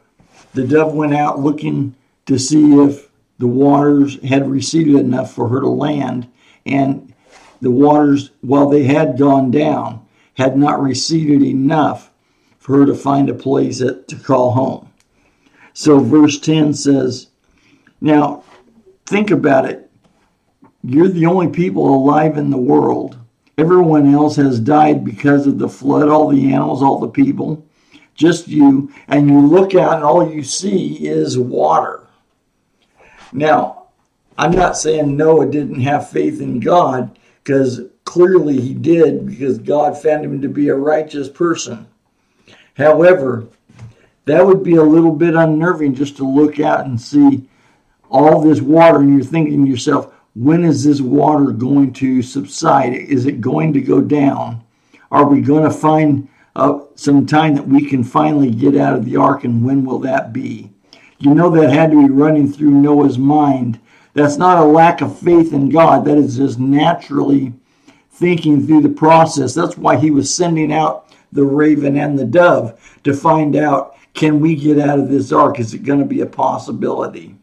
the 0.52 0.66
dove 0.66 0.92
went 0.92 1.14
out 1.14 1.40
looking 1.40 1.94
to 2.26 2.38
see 2.38 2.74
if 2.74 3.08
the 3.38 3.46
waters 3.46 4.20
had 4.22 4.50
receded 4.50 4.96
enough 4.96 5.32
for 5.32 5.48
her 5.48 5.60
to 5.60 5.68
land, 5.68 6.28
and 6.66 7.07
the 7.60 7.70
waters, 7.70 8.30
while 8.40 8.68
they 8.68 8.84
had 8.84 9.18
gone 9.18 9.50
down, 9.50 10.06
had 10.34 10.56
not 10.56 10.80
receded 10.80 11.42
enough 11.42 12.10
for 12.58 12.78
her 12.78 12.86
to 12.86 12.94
find 12.94 13.28
a 13.28 13.34
place 13.34 13.78
to 13.78 14.16
call 14.22 14.52
home. 14.52 14.92
So 15.72 15.98
verse 15.98 16.38
10 16.38 16.74
says, 16.74 17.28
Now 18.00 18.44
think 19.06 19.30
about 19.30 19.64
it. 19.64 19.90
You're 20.82 21.08
the 21.08 21.26
only 21.26 21.48
people 21.48 21.92
alive 21.92 22.36
in 22.36 22.50
the 22.50 22.58
world. 22.58 23.18
Everyone 23.56 24.14
else 24.14 24.36
has 24.36 24.60
died 24.60 25.04
because 25.04 25.46
of 25.46 25.58
the 25.58 25.68
flood, 25.68 26.08
all 26.08 26.28
the 26.28 26.52
animals, 26.52 26.82
all 26.82 27.00
the 27.00 27.08
people, 27.08 27.66
just 28.14 28.46
you. 28.46 28.92
And 29.08 29.28
you 29.28 29.40
look 29.40 29.74
out 29.74 29.94
and 29.94 30.04
all 30.04 30.32
you 30.32 30.44
see 30.44 31.06
is 31.06 31.36
water. 31.36 32.06
Now, 33.32 33.88
I'm 34.36 34.52
not 34.52 34.76
saying 34.76 35.16
Noah 35.16 35.50
didn't 35.50 35.80
have 35.80 36.10
faith 36.10 36.40
in 36.40 36.60
God 36.60 37.18
because 37.48 37.80
clearly 38.04 38.60
he 38.60 38.74
did 38.74 39.24
because 39.24 39.56
God 39.56 39.96
found 39.96 40.22
him 40.22 40.42
to 40.42 40.50
be 40.50 40.68
a 40.68 40.74
righteous 40.74 41.30
person. 41.30 41.86
However, 42.76 43.48
that 44.26 44.46
would 44.46 44.62
be 44.62 44.74
a 44.74 44.82
little 44.82 45.12
bit 45.12 45.34
unnerving 45.34 45.94
just 45.94 46.18
to 46.18 46.28
look 46.28 46.60
out 46.60 46.84
and 46.84 47.00
see 47.00 47.48
all 48.10 48.42
this 48.42 48.60
water 48.60 48.98
and 48.98 49.14
you're 49.14 49.24
thinking 49.24 49.64
to 49.64 49.70
yourself, 49.70 50.12
when 50.34 50.62
is 50.62 50.84
this 50.84 51.00
water 51.00 51.46
going 51.52 51.94
to 51.94 52.20
subside? 52.20 52.92
Is 52.92 53.24
it 53.24 53.40
going 53.40 53.72
to 53.72 53.80
go 53.80 54.02
down? 54.02 54.62
Are 55.10 55.26
we 55.26 55.40
going 55.40 55.64
to 55.64 55.70
find 55.70 56.28
uh, 56.54 56.80
some 56.96 57.24
time 57.24 57.54
that 57.54 57.66
we 57.66 57.88
can 57.88 58.04
finally 58.04 58.50
get 58.50 58.76
out 58.76 58.94
of 58.94 59.06
the 59.06 59.16
ark, 59.16 59.44
and 59.44 59.64
when 59.64 59.86
will 59.86 60.00
that 60.00 60.34
be? 60.34 60.70
You 61.18 61.34
know 61.34 61.48
that 61.48 61.70
had 61.70 61.92
to 61.92 62.06
be 62.06 62.12
running 62.12 62.52
through 62.52 62.72
Noah's 62.72 63.16
mind. 63.16 63.80
That's 64.18 64.36
not 64.36 64.58
a 64.58 64.64
lack 64.64 65.00
of 65.00 65.16
faith 65.16 65.52
in 65.52 65.68
God. 65.68 66.04
That 66.04 66.18
is 66.18 66.36
just 66.36 66.58
naturally 66.58 67.52
thinking 68.10 68.66
through 68.66 68.80
the 68.80 68.88
process. 68.88 69.54
That's 69.54 69.78
why 69.78 69.96
he 69.96 70.10
was 70.10 70.34
sending 70.34 70.72
out 70.72 71.14
the 71.30 71.44
raven 71.44 71.96
and 71.96 72.18
the 72.18 72.24
dove 72.24 72.98
to 73.04 73.14
find 73.14 73.54
out 73.54 73.96
can 74.14 74.40
we 74.40 74.56
get 74.56 74.80
out 74.80 74.98
of 74.98 75.08
this 75.08 75.30
ark? 75.30 75.60
Is 75.60 75.72
it 75.72 75.84
going 75.84 76.00
to 76.00 76.04
be 76.04 76.22
a 76.22 76.26
possibility? 76.26 77.36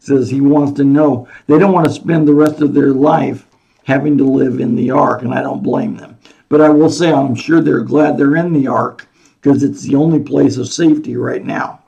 says 0.00 0.28
he 0.28 0.40
wants 0.40 0.72
to 0.72 0.84
know. 0.84 1.28
They 1.46 1.60
don't 1.60 1.72
want 1.72 1.86
to 1.86 1.92
spend 1.92 2.26
the 2.26 2.34
rest 2.34 2.60
of 2.60 2.74
their 2.74 2.90
life 2.90 3.46
having 3.84 4.18
to 4.18 4.24
live 4.24 4.58
in 4.58 4.74
the 4.74 4.90
ark, 4.90 5.22
and 5.22 5.32
I 5.32 5.42
don't 5.42 5.62
blame 5.62 5.96
them. 5.96 6.18
But 6.48 6.60
I 6.60 6.70
will 6.70 6.90
say, 6.90 7.12
I'm 7.12 7.36
sure 7.36 7.60
they're 7.60 7.82
glad 7.82 8.18
they're 8.18 8.34
in 8.34 8.52
the 8.52 8.66
ark 8.66 9.06
because 9.40 9.62
it's 9.62 9.82
the 9.82 9.94
only 9.94 10.18
place 10.18 10.56
of 10.56 10.66
safety 10.66 11.16
right 11.16 11.44
now. 11.44 11.84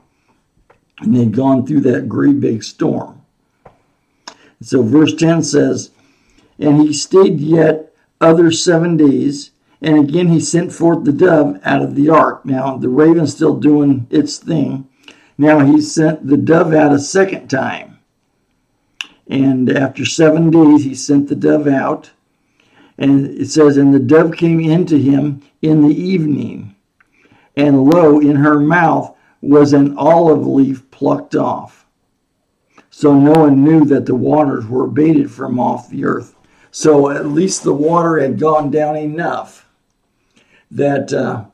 And 1.00 1.16
they'd 1.16 1.34
gone 1.34 1.66
through 1.66 1.80
that 1.80 2.08
great 2.08 2.38
big 2.38 2.62
storm. 2.62 3.17
So, 4.60 4.82
verse 4.82 5.14
10 5.14 5.42
says, 5.42 5.90
And 6.58 6.80
he 6.80 6.92
stayed 6.92 7.40
yet 7.40 7.94
other 8.20 8.50
seven 8.50 8.96
days, 8.96 9.52
and 9.80 9.98
again 9.98 10.28
he 10.28 10.40
sent 10.40 10.72
forth 10.72 11.04
the 11.04 11.12
dove 11.12 11.60
out 11.64 11.82
of 11.82 11.94
the 11.94 12.08
ark. 12.08 12.44
Now, 12.44 12.76
the 12.76 12.88
raven's 12.88 13.34
still 13.34 13.56
doing 13.56 14.06
its 14.10 14.38
thing. 14.38 14.88
Now 15.36 15.60
he 15.60 15.80
sent 15.80 16.26
the 16.26 16.36
dove 16.36 16.74
out 16.74 16.92
a 16.92 16.98
second 16.98 17.48
time. 17.48 17.98
And 19.28 19.70
after 19.70 20.04
seven 20.04 20.50
days, 20.50 20.84
he 20.84 20.94
sent 20.94 21.28
the 21.28 21.36
dove 21.36 21.68
out. 21.68 22.10
And 22.96 23.26
it 23.26 23.46
says, 23.50 23.76
And 23.76 23.94
the 23.94 24.00
dove 24.00 24.36
came 24.36 24.58
into 24.58 24.96
him 24.96 25.42
in 25.62 25.86
the 25.86 25.94
evening. 25.94 26.74
And 27.54 27.84
lo, 27.84 28.18
in 28.18 28.36
her 28.36 28.58
mouth 28.58 29.14
was 29.40 29.72
an 29.72 29.96
olive 29.96 30.46
leaf 30.46 30.90
plucked 30.90 31.36
off. 31.36 31.86
So 32.98 33.16
Noah 33.16 33.52
knew 33.52 33.84
that 33.84 34.06
the 34.06 34.16
waters 34.16 34.66
were 34.66 34.82
abated 34.82 35.30
from 35.30 35.60
off 35.60 35.88
the 35.88 36.04
earth. 36.04 36.34
So 36.72 37.10
at 37.10 37.26
least 37.26 37.62
the 37.62 37.72
water 37.72 38.18
had 38.18 38.40
gone 38.40 38.72
down 38.72 38.96
enough 38.96 39.68
that 40.72 41.12
uh, 41.12 41.44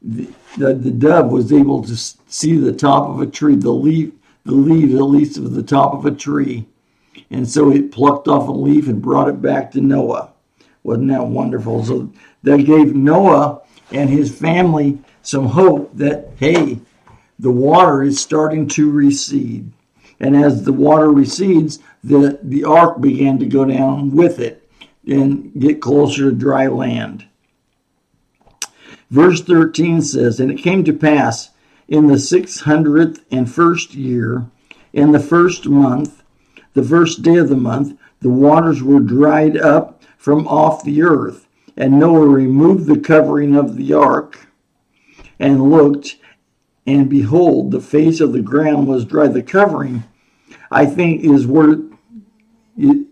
the, 0.00 0.32
the, 0.56 0.72
the 0.72 0.90
dove 0.90 1.30
was 1.30 1.52
able 1.52 1.84
to 1.84 1.94
see 1.94 2.56
the 2.56 2.72
top 2.72 3.06
of 3.06 3.20
a 3.20 3.26
tree, 3.26 3.54
the 3.54 3.70
leaf, 3.70 4.14
the 4.46 4.52
leaves 4.52 4.94
at 4.94 5.02
least 5.02 5.36
of 5.36 5.52
the 5.52 5.62
top 5.62 5.92
of 5.92 6.06
a 6.06 6.10
tree, 6.10 6.64
and 7.28 7.46
so 7.46 7.68
he 7.68 7.82
plucked 7.82 8.26
off 8.26 8.48
a 8.48 8.52
leaf 8.52 8.88
and 8.88 9.02
brought 9.02 9.28
it 9.28 9.42
back 9.42 9.72
to 9.72 9.80
Noah. 9.82 10.32
Wasn't 10.84 11.08
that 11.08 11.26
wonderful? 11.26 11.84
So 11.84 12.10
that 12.44 12.64
gave 12.64 12.94
Noah 12.94 13.60
and 13.90 14.08
his 14.08 14.34
family 14.34 15.00
some 15.20 15.48
hope 15.48 15.94
that, 15.98 16.30
hey, 16.38 16.78
the 17.38 17.50
water 17.50 18.02
is 18.02 18.18
starting 18.18 18.68
to 18.68 18.90
recede. 18.90 19.70
And 20.22 20.36
as 20.36 20.62
the 20.62 20.72
water 20.72 21.10
recedes, 21.10 21.80
the, 22.02 22.38
the 22.42 22.64
ark 22.64 23.00
began 23.00 23.38
to 23.40 23.46
go 23.46 23.64
down 23.64 24.12
with 24.12 24.38
it 24.38 24.66
and 25.06 25.52
get 25.60 25.82
closer 25.82 26.30
to 26.30 26.36
dry 26.36 26.68
land. 26.68 27.26
Verse 29.10 29.42
13 29.42 30.00
says, 30.00 30.40
And 30.40 30.50
it 30.50 30.62
came 30.62 30.84
to 30.84 30.92
pass 30.92 31.50
in 31.88 32.06
the 32.06 32.18
six 32.18 32.60
hundredth 32.60 33.24
and 33.30 33.52
first 33.52 33.94
year, 33.94 34.46
in 34.92 35.12
the 35.12 35.20
first 35.20 35.66
month, 35.66 36.22
the 36.74 36.82
first 36.82 37.22
day 37.22 37.36
of 37.36 37.48
the 37.48 37.56
month, 37.56 37.98
the 38.20 38.30
waters 38.30 38.82
were 38.82 39.00
dried 39.00 39.56
up 39.56 40.02
from 40.16 40.46
off 40.46 40.84
the 40.84 41.02
earth. 41.02 41.46
And 41.76 41.98
Noah 41.98 42.26
removed 42.26 42.86
the 42.86 42.98
covering 42.98 43.56
of 43.56 43.76
the 43.76 43.92
ark 43.92 44.46
and 45.38 45.70
looked, 45.70 46.16
and 46.86 47.10
behold, 47.10 47.72
the 47.72 47.80
face 47.80 48.20
of 48.20 48.32
the 48.32 48.42
ground 48.42 48.86
was 48.86 49.04
dry. 49.04 49.26
The 49.26 49.42
covering, 49.42 50.04
I 50.72 50.86
think, 50.86 51.22
is 51.24 51.46
where, 51.46 51.76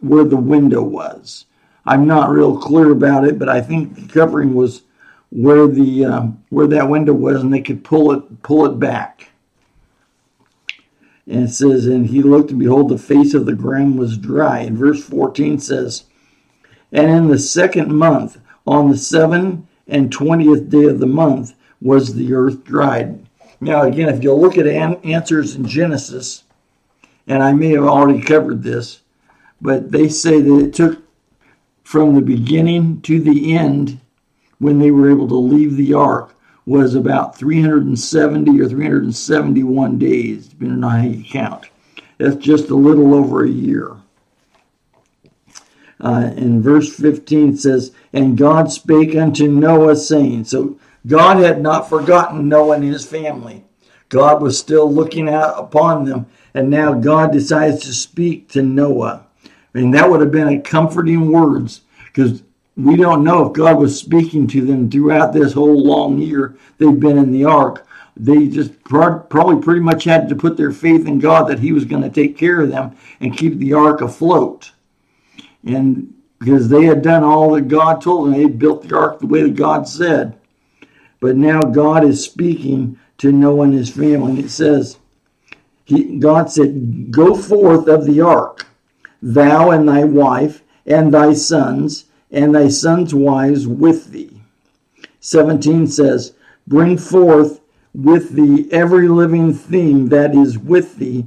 where 0.00 0.24
the 0.24 0.36
window 0.36 0.82
was. 0.82 1.46
I'm 1.86 2.06
not 2.06 2.30
real 2.30 2.58
clear 2.58 2.90
about 2.90 3.24
it, 3.24 3.38
but 3.38 3.48
I 3.48 3.60
think 3.60 3.94
the 3.94 4.06
covering 4.06 4.54
was 4.54 4.82
where 5.30 5.66
the 5.66 6.04
um, 6.04 6.44
where 6.50 6.66
that 6.66 6.88
window 6.88 7.12
was, 7.12 7.42
and 7.42 7.52
they 7.52 7.62
could 7.62 7.84
pull 7.84 8.12
it 8.12 8.42
pull 8.42 8.66
it 8.66 8.78
back. 8.78 9.30
And 11.26 11.44
it 11.44 11.52
says, 11.52 11.86
and 11.86 12.06
he 12.08 12.22
looked, 12.22 12.50
and 12.50 12.58
behold, 12.58 12.88
the 12.88 12.98
face 12.98 13.34
of 13.34 13.46
the 13.46 13.54
ground 13.54 13.98
was 13.98 14.18
dry. 14.18 14.60
And 14.60 14.76
verse 14.76 15.04
14 15.04 15.60
says, 15.60 16.04
and 16.92 17.08
in 17.08 17.28
the 17.28 17.38
second 17.38 17.94
month, 17.94 18.38
on 18.66 18.90
the 18.90 18.96
seventh 18.96 19.64
and 19.86 20.10
twentieth 20.10 20.70
day 20.70 20.84
of 20.84 20.98
the 20.98 21.06
month, 21.06 21.54
was 21.80 22.14
the 22.14 22.34
earth 22.34 22.64
dried. 22.64 23.26
Now, 23.60 23.82
again, 23.82 24.08
if 24.08 24.22
you 24.22 24.32
look 24.34 24.58
at 24.58 24.66
an- 24.66 25.00
answers 25.04 25.54
in 25.54 25.66
Genesis, 25.66 26.44
and 27.30 27.44
I 27.44 27.52
may 27.52 27.70
have 27.70 27.84
already 27.84 28.20
covered 28.20 28.64
this, 28.64 29.02
but 29.60 29.92
they 29.92 30.08
say 30.08 30.40
that 30.40 30.58
it 30.58 30.74
took 30.74 31.00
from 31.84 32.16
the 32.16 32.20
beginning 32.20 33.00
to 33.02 33.20
the 33.20 33.56
end 33.56 34.00
when 34.58 34.80
they 34.80 34.90
were 34.90 35.08
able 35.08 35.28
to 35.28 35.36
leave 35.36 35.76
the 35.76 35.94
ark 35.94 36.34
was 36.66 36.96
about 36.96 37.38
370 37.38 38.60
or 38.60 38.68
371 38.68 39.98
days, 39.98 40.48
depending 40.48 40.82
on 40.82 40.90
how 40.90 41.06
you 41.06 41.22
count. 41.22 41.66
That's 42.18 42.34
just 42.34 42.68
a 42.68 42.74
little 42.74 43.14
over 43.14 43.44
a 43.44 43.48
year. 43.48 43.96
Uh, 46.00 46.32
in 46.36 46.60
verse 46.62 46.92
15 46.92 47.56
says, 47.56 47.92
And 48.12 48.36
God 48.36 48.72
spake 48.72 49.14
unto 49.14 49.46
Noah, 49.46 49.94
saying, 49.94 50.46
So 50.46 50.80
God 51.06 51.38
had 51.38 51.62
not 51.62 51.88
forgotten 51.88 52.48
Noah 52.48 52.74
and 52.76 52.84
his 52.84 53.06
family. 53.06 53.64
God 54.08 54.42
was 54.42 54.58
still 54.58 54.92
looking 54.92 55.28
out 55.28 55.54
upon 55.56 56.04
them, 56.04 56.26
and 56.54 56.70
now 56.70 56.94
God 56.94 57.32
decides 57.32 57.82
to 57.84 57.92
speak 57.92 58.48
to 58.50 58.62
Noah. 58.62 59.26
And 59.74 59.94
that 59.94 60.10
would 60.10 60.20
have 60.20 60.32
been 60.32 60.48
a 60.48 60.60
comforting 60.60 61.30
words 61.30 61.82
because 62.06 62.42
we 62.76 62.96
don't 62.96 63.24
know 63.24 63.46
if 63.46 63.52
God 63.52 63.78
was 63.78 63.98
speaking 63.98 64.46
to 64.48 64.62
them 64.64 64.90
throughout 64.90 65.32
this 65.32 65.52
whole 65.52 65.84
long 65.84 66.18
year 66.18 66.56
they've 66.78 66.98
been 66.98 67.18
in 67.18 67.32
the 67.32 67.44
ark. 67.44 67.86
They 68.16 68.48
just 68.48 68.82
probably 68.84 69.62
pretty 69.62 69.80
much 69.80 70.04
had 70.04 70.28
to 70.28 70.34
put 70.34 70.56
their 70.56 70.72
faith 70.72 71.06
in 71.06 71.20
God 71.20 71.44
that 71.48 71.60
He 71.60 71.72
was 71.72 71.84
going 71.84 72.02
to 72.02 72.10
take 72.10 72.36
care 72.36 72.60
of 72.60 72.70
them 72.70 72.96
and 73.20 73.36
keep 73.36 73.58
the 73.58 73.72
ark 73.72 74.00
afloat. 74.00 74.72
And 75.64 76.14
because 76.38 76.68
they 76.68 76.84
had 76.84 77.02
done 77.02 77.22
all 77.22 77.52
that 77.52 77.68
God 77.68 78.00
told 78.00 78.26
them, 78.26 78.32
they 78.32 78.46
built 78.46 78.88
the 78.88 78.96
ark 78.96 79.20
the 79.20 79.26
way 79.26 79.42
that 79.42 79.56
God 79.56 79.86
said. 79.86 80.38
But 81.20 81.36
now 81.36 81.60
God 81.60 82.02
is 82.02 82.24
speaking 82.24 82.98
to 83.18 83.30
Noah 83.30 83.64
and 83.64 83.74
his 83.74 83.90
family. 83.90 84.30
And 84.32 84.38
it 84.38 84.50
says, 84.50 84.98
he, 85.90 86.18
God 86.18 86.50
said, 86.52 87.10
Go 87.10 87.34
forth 87.34 87.88
of 87.88 88.06
the 88.06 88.20
ark, 88.20 88.66
thou 89.20 89.70
and 89.70 89.88
thy 89.88 90.04
wife, 90.04 90.62
and 90.86 91.12
thy 91.12 91.32
sons, 91.32 92.04
and 92.30 92.54
thy 92.54 92.68
sons' 92.68 93.12
wives 93.12 93.66
with 93.66 94.12
thee. 94.12 94.40
17 95.18 95.88
says, 95.88 96.32
Bring 96.66 96.96
forth 96.96 97.60
with 97.92 98.30
thee 98.30 98.68
every 98.70 99.08
living 99.08 99.52
thing 99.52 100.10
that 100.10 100.32
is 100.32 100.56
with 100.56 100.96
thee 100.96 101.26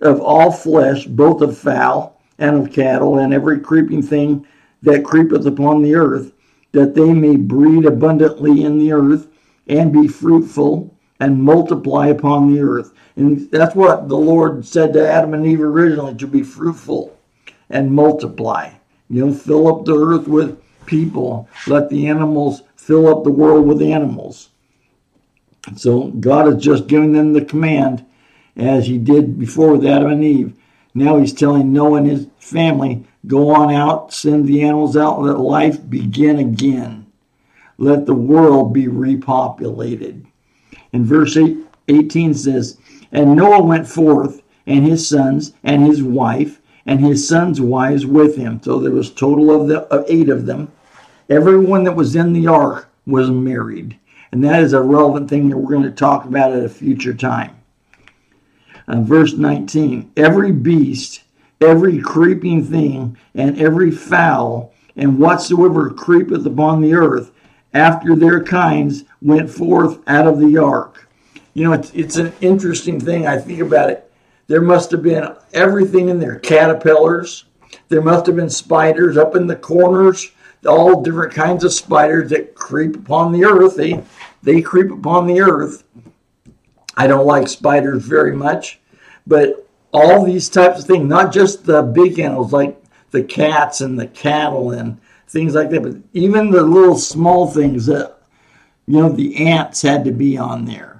of 0.00 0.20
all 0.20 0.52
flesh, 0.52 1.06
both 1.06 1.40
of 1.40 1.58
fowl 1.58 2.20
and 2.38 2.56
of 2.56 2.72
cattle, 2.72 3.18
and 3.18 3.34
every 3.34 3.58
creeping 3.58 4.02
thing 4.02 4.46
that 4.82 5.04
creepeth 5.04 5.44
upon 5.44 5.82
the 5.82 5.96
earth, 5.96 6.32
that 6.70 6.94
they 6.94 7.12
may 7.12 7.34
breed 7.34 7.84
abundantly 7.84 8.62
in 8.62 8.78
the 8.78 8.92
earth, 8.92 9.26
and 9.66 9.92
be 9.92 10.06
fruitful, 10.06 10.93
and 11.24 11.42
multiply 11.42 12.08
upon 12.08 12.52
the 12.52 12.60
earth. 12.60 12.92
And 13.16 13.50
that's 13.50 13.74
what 13.74 14.08
the 14.08 14.16
Lord 14.16 14.66
said 14.66 14.92
to 14.92 15.10
Adam 15.10 15.32
and 15.32 15.46
Eve 15.46 15.62
originally 15.62 16.14
to 16.16 16.26
be 16.26 16.42
fruitful 16.42 17.16
and 17.70 17.92
multiply. 17.92 18.72
You 19.08 19.26
know, 19.26 19.34
fill 19.34 19.68
up 19.68 19.84
the 19.84 19.96
earth 19.96 20.28
with 20.28 20.60
people. 20.84 21.48
Let 21.66 21.88
the 21.88 22.06
animals 22.08 22.62
fill 22.76 23.08
up 23.08 23.24
the 23.24 23.30
world 23.30 23.66
with 23.66 23.80
animals. 23.80 24.50
So 25.76 26.08
God 26.08 26.46
is 26.48 26.62
just 26.62 26.88
giving 26.88 27.12
them 27.12 27.32
the 27.32 27.44
command 27.44 28.04
as 28.54 28.86
he 28.86 28.98
did 28.98 29.38
before 29.38 29.72
with 29.72 29.86
Adam 29.86 30.10
and 30.10 30.24
Eve. 30.24 30.54
Now 30.94 31.16
he's 31.16 31.32
telling 31.32 31.72
Noah 31.72 31.98
and 31.98 32.06
his 32.06 32.26
family, 32.38 33.06
go 33.26 33.50
on 33.50 33.72
out, 33.72 34.12
send 34.12 34.46
the 34.46 34.62
animals 34.62 34.94
out, 34.94 35.22
let 35.22 35.38
life 35.38 35.88
begin 35.88 36.38
again. 36.38 37.06
Let 37.78 38.04
the 38.04 38.14
world 38.14 38.74
be 38.74 38.84
repopulated. 38.84 40.26
And 40.94 41.04
verse 41.04 41.36
8, 41.36 41.56
18 41.88 42.34
says, 42.34 42.78
And 43.10 43.34
Noah 43.34 43.64
went 43.64 43.88
forth, 43.88 44.42
and 44.64 44.86
his 44.86 45.08
sons, 45.08 45.52
and 45.64 45.84
his 45.84 46.04
wife, 46.04 46.60
and 46.86 47.00
his 47.00 47.26
sons' 47.28 47.60
wives 47.60 48.06
with 48.06 48.36
him. 48.36 48.60
So 48.62 48.78
there 48.78 48.92
was 48.92 49.10
total 49.10 49.50
of, 49.50 49.66
the, 49.66 49.80
of 49.92 50.04
eight 50.08 50.28
of 50.28 50.46
them. 50.46 50.70
Everyone 51.28 51.82
that 51.82 51.96
was 51.96 52.14
in 52.14 52.32
the 52.32 52.46
ark 52.46 52.88
was 53.06 53.28
married. 53.28 53.98
And 54.30 54.44
that 54.44 54.62
is 54.62 54.72
a 54.72 54.80
relevant 54.80 55.28
thing 55.28 55.48
that 55.48 55.56
we're 55.56 55.72
going 55.72 55.82
to 55.82 55.90
talk 55.90 56.26
about 56.26 56.52
at 56.52 56.64
a 56.64 56.68
future 56.68 57.14
time. 57.14 57.56
Uh, 58.86 59.00
verse 59.00 59.32
19 59.32 60.12
Every 60.16 60.52
beast, 60.52 61.24
every 61.60 61.98
creeping 61.98 62.64
thing, 62.64 63.18
and 63.34 63.60
every 63.60 63.90
fowl, 63.90 64.72
and 64.94 65.18
whatsoever 65.18 65.90
creepeth 65.90 66.46
upon 66.46 66.82
the 66.82 66.94
earth, 66.94 67.32
after 67.74 68.16
their 68.16 68.42
kinds, 68.42 69.04
went 69.20 69.50
forth 69.50 69.98
out 70.06 70.26
of 70.26 70.38
the 70.38 70.56
ark. 70.56 71.08
You 71.52 71.64
know, 71.64 71.72
it's, 71.72 71.92
it's 71.92 72.16
an 72.16 72.32
interesting 72.40 72.98
thing. 72.98 73.26
I 73.26 73.38
think 73.38 73.60
about 73.60 73.90
it 73.90 74.10
there 74.46 74.60
must 74.60 74.90
have 74.90 75.02
been 75.02 75.34
everything 75.52 76.08
in 76.08 76.18
there 76.18 76.38
caterpillars, 76.38 77.44
there 77.88 78.02
must 78.02 78.26
have 78.26 78.36
been 78.36 78.50
spiders 78.50 79.16
up 79.16 79.34
in 79.36 79.46
the 79.46 79.56
corners, 79.56 80.30
all 80.66 81.02
different 81.02 81.34
kinds 81.34 81.64
of 81.64 81.72
spiders 81.72 82.30
that 82.30 82.54
creep 82.54 82.96
upon 82.96 83.32
the 83.32 83.44
earth. 83.44 83.76
They, 83.76 84.02
they 84.42 84.62
creep 84.62 84.90
upon 84.90 85.26
the 85.26 85.40
earth. 85.40 85.84
I 86.96 87.06
don't 87.06 87.26
like 87.26 87.48
spiders 87.48 88.04
very 88.04 88.34
much, 88.34 88.80
but 89.26 89.68
all 89.92 90.24
these 90.24 90.48
types 90.48 90.80
of 90.80 90.86
things, 90.86 91.08
not 91.08 91.32
just 91.32 91.64
the 91.64 91.82
big 91.82 92.18
animals 92.18 92.52
like 92.52 92.82
the 93.10 93.22
cats 93.22 93.80
and 93.80 93.98
the 93.98 94.06
cattle 94.06 94.70
and 94.70 95.00
things 95.34 95.54
like 95.54 95.68
that, 95.70 95.82
but 95.82 95.96
even 96.14 96.50
the 96.50 96.62
little 96.62 96.96
small 96.96 97.46
things 97.46 97.84
that, 97.86 98.16
you 98.86 98.98
know, 98.98 99.10
the 99.10 99.48
ants 99.48 99.82
had 99.82 100.04
to 100.04 100.12
be 100.12 100.38
on 100.38 100.64
there 100.64 100.94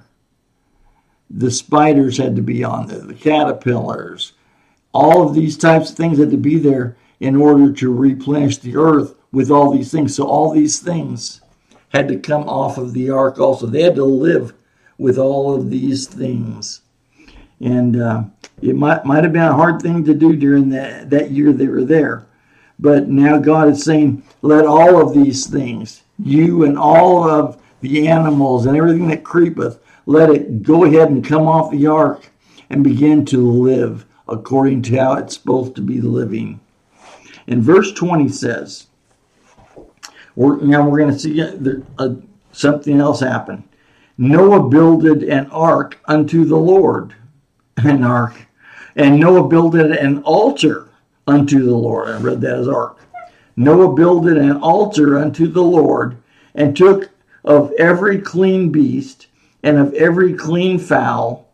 the 1.29 1.51
spiders 1.51 2.17
had 2.17 2.35
to 2.35 2.41
be 2.41 2.63
on 2.63 2.87
there, 2.87 2.99
the 2.99 3.13
caterpillars, 3.13 4.33
all 4.93 5.27
of 5.27 5.35
these 5.35 5.57
types 5.57 5.91
of 5.91 5.97
things 5.97 6.17
had 6.17 6.31
to 6.31 6.37
be 6.37 6.57
there 6.57 6.95
in 7.19 7.35
order 7.35 7.71
to 7.73 7.93
replenish 7.93 8.57
the 8.57 8.75
earth 8.77 9.15
with 9.31 9.51
all 9.51 9.71
these 9.71 9.91
things. 9.91 10.15
So 10.15 10.25
all 10.25 10.51
these 10.51 10.79
things 10.79 11.41
had 11.89 12.07
to 12.09 12.19
come 12.19 12.47
off 12.47 12.77
of 12.77 12.93
the 12.93 13.09
ark 13.09 13.39
also. 13.39 13.65
They 13.65 13.81
had 13.81 13.95
to 13.95 14.05
live 14.05 14.53
with 14.97 15.17
all 15.17 15.53
of 15.53 15.69
these 15.69 16.07
things. 16.07 16.81
And 17.59 18.01
uh, 18.01 18.23
it 18.61 18.75
might, 18.75 19.05
might 19.05 19.23
have 19.23 19.33
been 19.33 19.41
a 19.41 19.53
hard 19.53 19.81
thing 19.81 20.03
to 20.05 20.13
do 20.13 20.35
during 20.35 20.69
that, 20.69 21.09
that 21.09 21.31
year 21.31 21.51
they 21.51 21.67
were 21.67 21.83
there. 21.83 22.25
But 22.79 23.07
now 23.07 23.37
God 23.37 23.69
is 23.69 23.83
saying, 23.83 24.23
let 24.41 24.65
all 24.65 25.01
of 25.01 25.13
these 25.13 25.47
things, 25.47 26.03
you 26.19 26.63
and 26.63 26.77
all 26.77 27.29
of 27.29 27.61
the 27.81 28.07
animals 28.07 28.65
and 28.65 28.75
everything 28.75 29.07
that 29.09 29.23
creepeth, 29.23 29.79
let 30.05 30.29
it 30.29 30.63
go 30.63 30.85
ahead 30.85 31.09
and 31.09 31.25
come 31.25 31.47
off 31.47 31.71
the 31.71 31.87
ark 31.87 32.29
and 32.69 32.83
begin 32.83 33.25
to 33.25 33.37
live 33.37 34.05
according 34.27 34.81
to 34.83 34.97
how 34.97 35.13
it's 35.13 35.35
supposed 35.35 35.75
to 35.75 35.81
be 35.81 36.01
living. 36.01 36.59
And 37.47 37.63
verse 37.63 37.91
20 37.93 38.27
says, 38.29 38.87
we're, 40.35 40.57
now 40.61 40.87
we're 40.87 40.99
going 40.99 41.13
to 41.13 41.19
see 41.19 41.41
uh, 41.97 42.15
something 42.51 42.99
else 42.99 43.21
happen. 43.21 43.63
Noah 44.17 44.67
builded 44.67 45.23
an 45.23 45.47
ark 45.47 45.99
unto 46.05 46.45
the 46.45 46.57
Lord, 46.57 47.13
an 47.77 48.03
ark, 48.03 48.33
and 48.95 49.19
Noah 49.19 49.47
builded 49.47 49.91
an 49.91 50.23
altar 50.23 50.89
unto 51.27 51.63
the 51.63 51.75
Lord. 51.75 52.09
I 52.09 52.19
read 52.19 52.41
that 52.41 52.59
as 52.59 52.67
ark. 52.67 52.99
Noah 53.55 53.95
builded 53.95 54.37
an 54.37 54.57
altar 54.57 55.17
unto 55.17 55.47
the 55.47 55.63
Lord, 55.63 56.17
and 56.53 56.75
took 56.75 57.09
of 57.43 57.71
every 57.77 58.19
clean 58.19 58.71
beast 58.71 59.27
and 59.63 59.77
of 59.77 59.93
every 59.93 60.33
clean 60.33 60.77
fowl, 60.77 61.47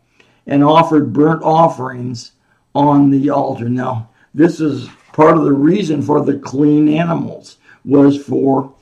and 0.46 0.62
offered 0.64 1.12
burnt 1.12 1.42
offerings 1.42 2.32
on 2.74 3.10
the 3.10 3.30
altar. 3.30 3.68
Now, 3.68 4.10
this 4.34 4.60
is 4.60 4.88
part 5.12 5.36
of 5.36 5.44
the 5.44 5.52
reason 5.52 6.02
for 6.02 6.24
the 6.24 6.38
clean 6.38 6.88
animals 6.88 7.58
was 7.84 8.22
for 8.22 8.74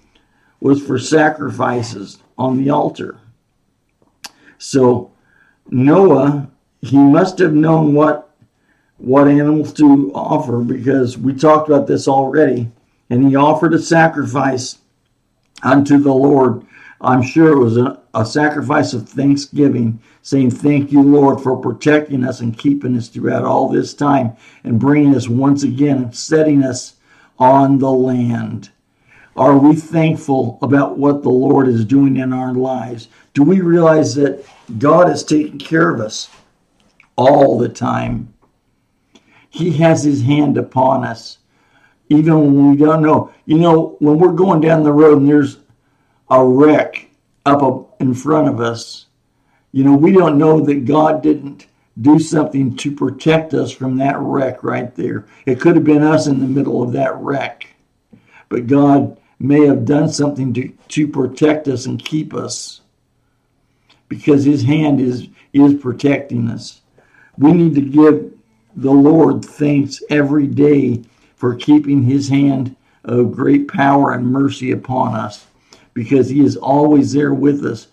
was 0.60 0.82
for 0.84 0.98
sacrifices 0.98 2.18
on 2.36 2.62
the 2.62 2.70
altar. 2.70 3.18
So 4.58 5.12
Noah, 5.70 6.50
he 6.82 6.98
must 6.98 7.38
have 7.38 7.54
known 7.54 7.94
what 7.94 8.29
what 9.00 9.28
animals 9.28 9.72
to 9.74 10.12
offer 10.14 10.58
because 10.58 11.16
we 11.16 11.34
talked 11.34 11.68
about 11.68 11.86
this 11.86 12.06
already. 12.06 12.70
And 13.08 13.26
he 13.28 13.34
offered 13.34 13.74
a 13.74 13.78
sacrifice 13.78 14.78
unto 15.62 15.98
the 15.98 16.12
Lord. 16.12 16.64
I'm 17.00 17.22
sure 17.22 17.52
it 17.52 17.58
was 17.58 17.76
a, 17.76 18.00
a 18.14 18.26
sacrifice 18.26 18.92
of 18.92 19.08
thanksgiving, 19.08 20.00
saying, 20.22 20.50
Thank 20.50 20.92
you, 20.92 21.02
Lord, 21.02 21.40
for 21.40 21.56
protecting 21.56 22.24
us 22.24 22.40
and 22.40 22.56
keeping 22.56 22.96
us 22.96 23.08
throughout 23.08 23.44
all 23.44 23.68
this 23.68 23.94
time 23.94 24.36
and 24.64 24.78
bringing 24.78 25.14
us 25.14 25.28
once 25.28 25.62
again 25.62 25.96
and 25.96 26.14
setting 26.14 26.62
us 26.62 26.96
on 27.38 27.78
the 27.78 27.90
land. 27.90 28.70
Are 29.34 29.56
we 29.56 29.74
thankful 29.76 30.58
about 30.60 30.98
what 30.98 31.22
the 31.22 31.30
Lord 31.30 31.68
is 31.68 31.84
doing 31.86 32.18
in 32.18 32.32
our 32.32 32.52
lives? 32.52 33.08
Do 33.32 33.42
we 33.42 33.60
realize 33.60 34.14
that 34.16 34.44
God 34.78 35.08
is 35.08 35.24
taking 35.24 35.58
care 35.58 35.90
of 35.90 36.00
us 36.00 36.28
all 37.16 37.56
the 37.56 37.68
time? 37.68 38.29
He 39.50 39.72
has 39.78 40.02
his 40.02 40.22
hand 40.22 40.56
upon 40.56 41.04
us, 41.04 41.38
even 42.08 42.38
when 42.38 42.70
we 42.70 42.76
don't 42.76 43.02
know. 43.02 43.32
You 43.46 43.58
know, 43.58 43.96
when 43.98 44.18
we're 44.18 44.32
going 44.32 44.60
down 44.60 44.82
the 44.82 44.92
road 44.92 45.18
and 45.18 45.28
there's 45.28 45.58
a 46.30 46.44
wreck 46.44 47.08
up 47.44 47.96
in 48.00 48.14
front 48.14 48.48
of 48.48 48.60
us, 48.60 49.06
you 49.72 49.84
know, 49.84 49.94
we 49.94 50.12
don't 50.12 50.38
know 50.38 50.60
that 50.60 50.84
God 50.84 51.22
didn't 51.22 51.66
do 52.00 52.18
something 52.18 52.76
to 52.76 52.92
protect 52.92 53.52
us 53.52 53.70
from 53.70 53.96
that 53.98 54.18
wreck 54.18 54.62
right 54.62 54.94
there. 54.94 55.26
It 55.46 55.60
could 55.60 55.74
have 55.74 55.84
been 55.84 56.02
us 56.02 56.26
in 56.26 56.40
the 56.40 56.46
middle 56.46 56.82
of 56.82 56.92
that 56.92 57.16
wreck, 57.16 57.66
but 58.48 58.66
God 58.66 59.20
may 59.38 59.66
have 59.66 59.84
done 59.84 60.08
something 60.08 60.54
to, 60.54 60.68
to 60.88 61.08
protect 61.08 61.66
us 61.68 61.86
and 61.86 62.02
keep 62.02 62.34
us 62.34 62.80
because 64.08 64.44
his 64.44 64.62
hand 64.62 65.00
is 65.00 65.28
is 65.52 65.74
protecting 65.74 66.48
us. 66.48 66.82
We 67.36 67.52
need 67.52 67.74
to 67.74 67.80
give 67.80 68.29
the 68.80 68.90
Lord 68.90 69.44
thanks 69.44 70.02
every 70.08 70.46
day 70.46 71.02
for 71.36 71.54
keeping 71.54 72.02
his 72.02 72.30
hand 72.30 72.74
of 73.04 73.32
great 73.32 73.68
power 73.68 74.12
and 74.12 74.26
mercy 74.26 74.72
upon 74.72 75.14
us 75.14 75.46
because 75.92 76.30
he 76.30 76.42
is 76.42 76.56
always 76.56 77.12
there 77.12 77.34
with 77.34 77.62
us. 77.62 77.88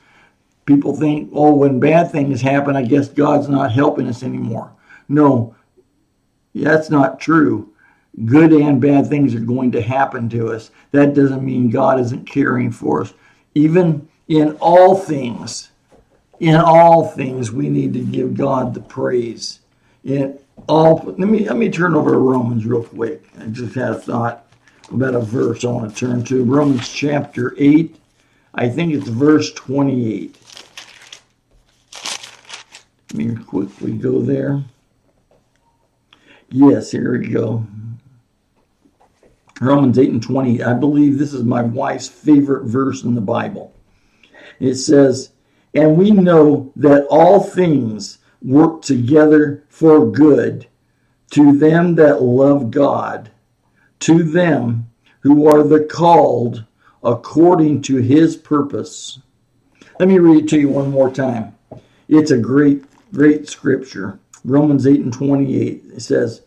People 0.65 0.95
think, 0.95 1.29
oh, 1.33 1.55
when 1.55 1.81
bad 1.81 2.09
things 2.09 2.41
happen, 2.41 2.77
I 2.77 2.83
guess 2.83 3.09
God's 3.09 3.49
not 3.49 3.73
helping 3.73 4.07
us 4.07 4.23
anymore. 4.23 4.71
No, 5.09 5.55
that's 6.55 6.89
not 6.89 7.19
true. 7.19 7.73
Good 8.25 8.53
and 8.53 8.79
bad 8.79 9.07
things 9.07 9.35
are 9.35 9.41
going 9.41 9.73
to 9.73 9.81
happen 9.81 10.29
to 10.29 10.53
us. 10.53 10.71
That 10.91 11.13
doesn't 11.13 11.43
mean 11.43 11.69
God 11.69 11.99
isn't 11.99 12.29
caring 12.29 12.71
for 12.71 13.01
us. 13.01 13.13
Even 13.55 14.07
in 14.29 14.53
all 14.61 14.95
things, 14.95 15.69
in 16.39 16.55
all 16.55 17.07
things, 17.07 17.51
we 17.51 17.67
need 17.67 17.91
to 17.93 17.99
give 17.99 18.35
God 18.37 18.73
the 18.73 18.79
praise. 18.79 19.59
In 20.05 20.39
all, 20.67 21.03
let 21.05 21.19
me 21.19 21.47
let 21.47 21.57
me 21.57 21.69
turn 21.69 21.95
over 21.95 22.11
to 22.11 22.17
Romans 22.17 22.65
real 22.65 22.83
quick. 22.83 23.29
I 23.39 23.45
just 23.47 23.75
had 23.75 23.91
a 23.91 23.95
thought 23.95 24.47
about 24.91 25.15
a 25.15 25.19
verse 25.19 25.63
I 25.63 25.69
want 25.69 25.89
to 25.89 25.95
turn 25.95 26.23
to. 26.25 26.43
Romans 26.43 26.89
chapter 26.89 27.55
8. 27.57 27.95
I 28.55 28.69
think 28.69 28.93
it's 28.93 29.07
verse 29.07 29.53
28. 29.53 30.35
Let 33.13 33.17
me 33.17 33.35
quickly 33.35 33.93
go 33.93 34.21
there. 34.21 34.63
Yes, 36.49 36.91
here 36.91 37.17
we 37.19 37.27
go. 37.27 37.65
Romans 39.59 39.97
8 39.97 40.09
and 40.09 40.23
20. 40.23 40.63
I 40.63 40.73
believe 40.73 41.17
this 41.17 41.33
is 41.33 41.43
my 41.43 41.61
wife's 41.61 42.07
favorite 42.07 42.65
verse 42.65 43.03
in 43.03 43.15
the 43.15 43.21
Bible. 43.21 43.73
It 44.59 44.75
says, 44.75 45.31
And 45.73 45.97
we 45.97 46.11
know 46.11 46.71
that 46.75 47.05
all 47.09 47.41
things 47.41 48.19
work 48.47 48.81
together 48.81 49.61
for 49.67 50.09
good 50.09 50.67
to 51.29 51.57
them 51.57 51.95
that 51.95 52.21
love 52.21 52.71
God 52.71 53.29
to 53.99 54.23
them 54.23 54.89
who 55.19 55.47
are 55.47 55.63
the 55.63 55.83
called 55.83 56.63
according 57.03 57.81
to 57.81 57.97
his 57.97 58.37
purpose. 58.37 59.19
Let 59.99 60.07
me 60.07 60.19
read 60.19 60.45
it 60.45 60.49
to 60.51 60.59
you 60.59 60.69
one 60.69 60.91
more 60.91 61.11
time. 61.11 61.57
It's 62.07 62.31
a 62.31 62.37
great, 62.37 62.85
great 63.13 63.49
scripture. 63.49 64.19
Romans 64.45 64.87
8 64.87 65.01
and 65.01 65.13
28. 65.13 65.83
It 65.95 66.01
says, 66.01 66.43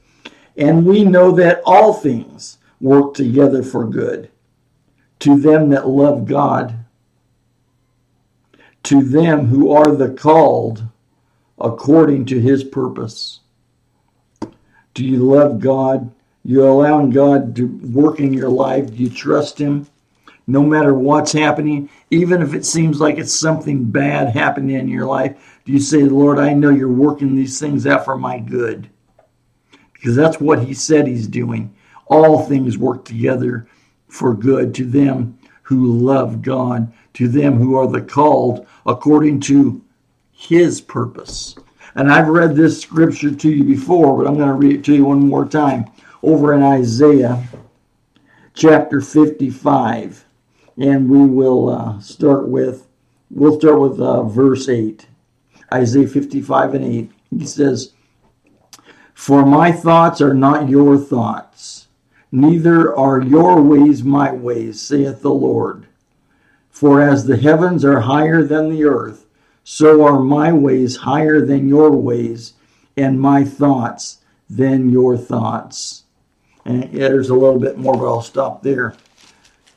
And 0.56 0.86
we 0.86 1.04
know 1.04 1.32
that 1.32 1.60
all 1.66 1.92
things 1.92 2.56
work 2.80 3.12
together 3.12 3.62
for 3.62 3.84
good 3.84 4.30
to 5.18 5.38
them 5.38 5.68
that 5.68 5.86
love 5.86 6.24
God, 6.24 6.86
to 8.84 9.02
them 9.02 9.48
who 9.48 9.70
are 9.70 9.94
the 9.94 10.08
called 10.08 10.84
according 11.60 12.24
to 12.26 12.40
his 12.40 12.64
purpose. 12.64 13.40
Do 14.94 15.04
you 15.04 15.18
love 15.18 15.60
God? 15.60 16.10
You're 16.44 16.68
allowing 16.68 17.10
God 17.10 17.54
to 17.56 17.66
work 17.92 18.18
in 18.18 18.32
your 18.32 18.48
life. 18.48 18.88
Do 18.88 19.02
you 19.02 19.10
trust 19.10 19.58
Him? 19.58 19.86
No 20.46 20.62
matter 20.62 20.94
what's 20.94 21.32
happening, 21.32 21.88
even 22.10 22.42
if 22.42 22.54
it 22.54 22.64
seems 22.64 23.00
like 23.00 23.18
it's 23.18 23.32
something 23.32 23.84
bad 23.84 24.30
happening 24.30 24.76
in 24.76 24.88
your 24.88 25.06
life, 25.06 25.60
do 25.64 25.72
you 25.72 25.78
say, 25.78 26.02
Lord, 26.02 26.38
I 26.38 26.54
know 26.54 26.70
you're 26.70 26.88
working 26.88 27.36
these 27.36 27.60
things 27.60 27.86
out 27.86 28.04
for 28.04 28.16
my 28.16 28.38
good? 28.38 28.90
Because 29.92 30.16
that's 30.16 30.40
what 30.40 30.64
He 30.64 30.74
said 30.74 31.06
He's 31.06 31.28
doing. 31.28 31.74
All 32.06 32.42
things 32.42 32.78
work 32.78 33.04
together 33.04 33.68
for 34.08 34.34
good 34.34 34.74
to 34.74 34.84
them 34.84 35.38
who 35.62 35.92
love 35.92 36.42
God, 36.42 36.92
to 37.14 37.28
them 37.28 37.58
who 37.58 37.76
are 37.76 37.86
the 37.86 38.00
called 38.00 38.66
according 38.86 39.40
to 39.40 39.80
His 40.40 40.80
purpose. 40.80 41.54
And 41.94 42.10
I've 42.10 42.28
read 42.28 42.56
this 42.56 42.80
scripture 42.80 43.34
to 43.34 43.50
you 43.50 43.62
before, 43.62 44.16
but 44.16 44.26
I'm 44.26 44.38
going 44.38 44.48
to 44.48 44.54
read 44.54 44.76
it 44.76 44.84
to 44.84 44.94
you 44.94 45.04
one 45.04 45.28
more 45.28 45.44
time 45.44 45.84
over 46.22 46.54
in 46.54 46.62
Isaiah 46.62 47.46
chapter 48.54 49.02
55. 49.02 50.24
And 50.78 51.10
we 51.10 51.26
will 51.26 51.68
uh, 51.68 52.00
start 52.00 52.48
with, 52.48 52.86
we'll 53.30 53.60
start 53.60 53.80
with 53.80 54.00
uh, 54.00 54.22
verse 54.22 54.66
8. 54.70 55.06
Isaiah 55.74 56.08
55 56.08 56.74
and 56.74 56.84
8. 56.86 57.12
He 57.38 57.46
says, 57.46 57.92
For 59.12 59.44
my 59.44 59.70
thoughts 59.70 60.22
are 60.22 60.34
not 60.34 60.70
your 60.70 60.96
thoughts, 60.96 61.88
neither 62.32 62.96
are 62.96 63.20
your 63.20 63.60
ways 63.60 64.02
my 64.02 64.32
ways, 64.32 64.80
saith 64.80 65.20
the 65.20 65.34
Lord. 65.34 65.86
For 66.70 67.02
as 67.02 67.26
the 67.26 67.36
heavens 67.36 67.84
are 67.84 68.00
higher 68.00 68.42
than 68.42 68.70
the 68.70 68.84
earth, 68.84 69.19
so 69.64 70.04
are 70.04 70.20
my 70.20 70.52
ways 70.52 70.96
higher 70.96 71.44
than 71.44 71.68
your 71.68 71.90
ways, 71.90 72.54
and 72.96 73.20
my 73.20 73.44
thoughts 73.44 74.18
than 74.48 74.90
your 74.90 75.16
thoughts. 75.16 76.04
And 76.64 76.84
yeah, 76.92 77.08
there's 77.08 77.30
a 77.30 77.34
little 77.34 77.58
bit 77.58 77.78
more, 77.78 77.96
but 77.96 78.06
I'll 78.06 78.22
stop 78.22 78.62
there. 78.62 78.94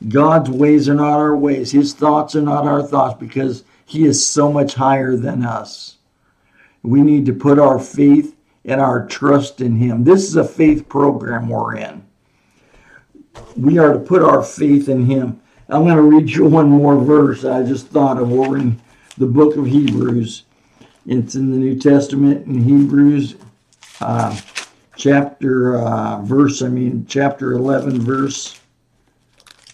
God's 0.08 0.50
ways 0.50 0.88
are 0.88 0.94
not 0.94 1.18
our 1.18 1.36
ways. 1.36 1.70
His 1.70 1.94
thoughts 1.94 2.34
are 2.36 2.42
not 2.42 2.66
our 2.66 2.82
thoughts 2.82 3.18
because 3.18 3.64
He 3.86 4.04
is 4.04 4.26
so 4.26 4.52
much 4.52 4.74
higher 4.74 5.16
than 5.16 5.44
us. 5.44 5.96
We 6.82 7.00
need 7.00 7.24
to 7.26 7.32
put 7.32 7.58
our 7.58 7.78
faith 7.78 8.36
and 8.64 8.80
our 8.80 9.06
trust 9.06 9.60
in 9.60 9.76
Him. 9.76 10.04
This 10.04 10.24
is 10.24 10.36
a 10.36 10.44
faith 10.44 10.88
program 10.88 11.48
we're 11.48 11.76
in. 11.76 12.04
We 13.56 13.78
are 13.78 13.92
to 13.92 13.98
put 13.98 14.22
our 14.22 14.42
faith 14.42 14.88
in 14.88 15.06
Him. 15.06 15.40
I'm 15.68 15.84
going 15.84 15.96
to 15.96 16.02
read 16.02 16.30
you 16.30 16.44
one 16.44 16.68
more 16.68 16.96
verse 16.98 17.44
I 17.44 17.62
just 17.62 17.88
thought 17.88 18.18
of. 18.18 18.30
We're 18.30 18.58
in 18.58 18.80
the 19.16 19.26
book 19.26 19.56
of 19.56 19.66
Hebrews. 19.66 20.44
It's 21.06 21.34
in 21.34 21.50
the 21.50 21.56
New 21.56 21.78
Testament 21.78 22.46
in 22.46 22.62
Hebrews. 22.62 23.36
Uh, 24.00 24.38
chapter 24.96 25.76
uh, 25.76 26.22
verse, 26.22 26.62
I 26.62 26.68
mean, 26.68 27.06
chapter 27.08 27.52
11, 27.52 28.00
verse 28.00 28.60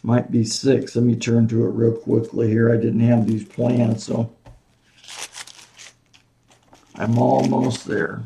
might 0.03 0.31
be 0.31 0.45
6. 0.45 0.97
Let 0.97 1.05
me 1.05 1.17
turn 1.17 1.49
to 1.49 1.67
it 1.67 1.71
real 1.71 1.93
quickly 1.93 2.49
here. 2.49 2.73
I 2.73 2.77
didn't 2.77 3.01
have 3.01 3.27
these 3.27 3.45
plans, 3.45 4.05
so 4.05 4.31
I'm 6.97 7.19
almost 7.19 7.87
there. 7.87 8.23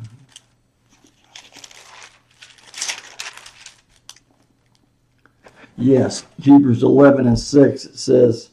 Yes, 5.76 6.24
Hebrews 6.40 6.84
11 6.84 7.26
and 7.26 7.38
6, 7.38 7.84
it 7.84 7.98
says, 7.98 8.50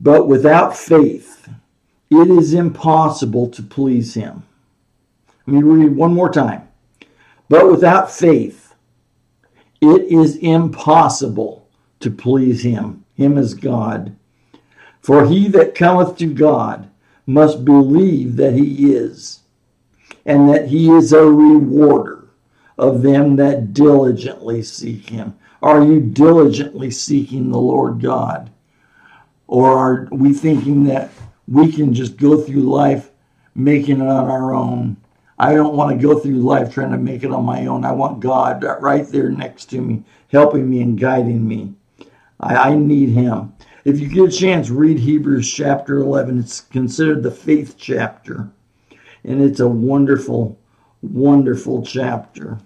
But 0.00 0.28
without 0.28 0.76
faith, 0.76 1.48
it 2.10 2.30
is 2.30 2.54
impossible 2.54 3.48
to 3.50 3.62
please 3.62 4.14
him. 4.14 4.44
Let 5.46 5.54
me 5.54 5.62
read 5.62 5.96
one 5.96 6.14
more 6.14 6.30
time. 6.30 6.68
But 7.48 7.70
without 7.70 8.10
faith, 8.10 8.74
it 9.80 10.02
is 10.04 10.36
impossible 10.36 11.68
to 12.00 12.10
please 12.10 12.62
him, 12.62 13.04
him 13.14 13.38
as 13.38 13.54
God. 13.54 14.14
For 15.00 15.26
he 15.26 15.48
that 15.48 15.74
cometh 15.74 16.16
to 16.18 16.26
God 16.26 16.90
must 17.26 17.64
believe 17.64 18.36
that 18.36 18.54
he 18.54 18.92
is, 18.92 19.40
and 20.24 20.48
that 20.48 20.68
he 20.68 20.90
is 20.90 21.12
a 21.12 21.24
rewarder 21.24 22.28
of 22.76 23.02
them 23.02 23.36
that 23.36 23.72
diligently 23.72 24.62
seek 24.62 25.10
him. 25.10 25.36
Are 25.62 25.82
you 25.82 26.00
diligently 26.00 26.90
seeking 26.90 27.50
the 27.50 27.58
Lord 27.58 28.00
God? 28.00 28.50
Or 29.48 29.76
are 29.76 30.08
we 30.12 30.32
thinking 30.34 30.84
that 30.84 31.10
we 31.48 31.72
can 31.72 31.94
just 31.94 32.18
go 32.18 32.40
through 32.40 32.62
life 32.62 33.10
making 33.54 34.00
it 34.00 34.06
on 34.06 34.30
our 34.30 34.54
own? 34.54 34.98
I 35.38 35.54
don't 35.54 35.74
want 35.74 35.98
to 35.98 36.06
go 36.06 36.18
through 36.18 36.34
life 36.34 36.74
trying 36.74 36.90
to 36.90 36.98
make 36.98 37.24
it 37.24 37.32
on 37.32 37.44
my 37.44 37.66
own. 37.66 37.84
I 37.84 37.92
want 37.92 38.20
God 38.20 38.62
right 38.80 39.06
there 39.08 39.30
next 39.30 39.66
to 39.66 39.80
me, 39.80 40.04
helping 40.30 40.68
me 40.68 40.82
and 40.82 41.00
guiding 41.00 41.46
me. 41.46 41.74
I, 42.40 42.56
I 42.70 42.74
need 42.74 43.10
Him. 43.10 43.54
If 43.84 44.00
you 44.00 44.08
get 44.08 44.34
a 44.34 44.36
chance, 44.36 44.68
read 44.68 44.98
Hebrews 44.98 45.50
chapter 45.50 45.98
11. 45.98 46.40
It's 46.40 46.60
considered 46.60 47.22
the 47.22 47.30
faith 47.30 47.76
chapter, 47.78 48.50
and 49.24 49.40
it's 49.40 49.60
a 49.60 49.68
wonderful, 49.68 50.58
wonderful 51.00 51.82
chapter. 51.82 52.58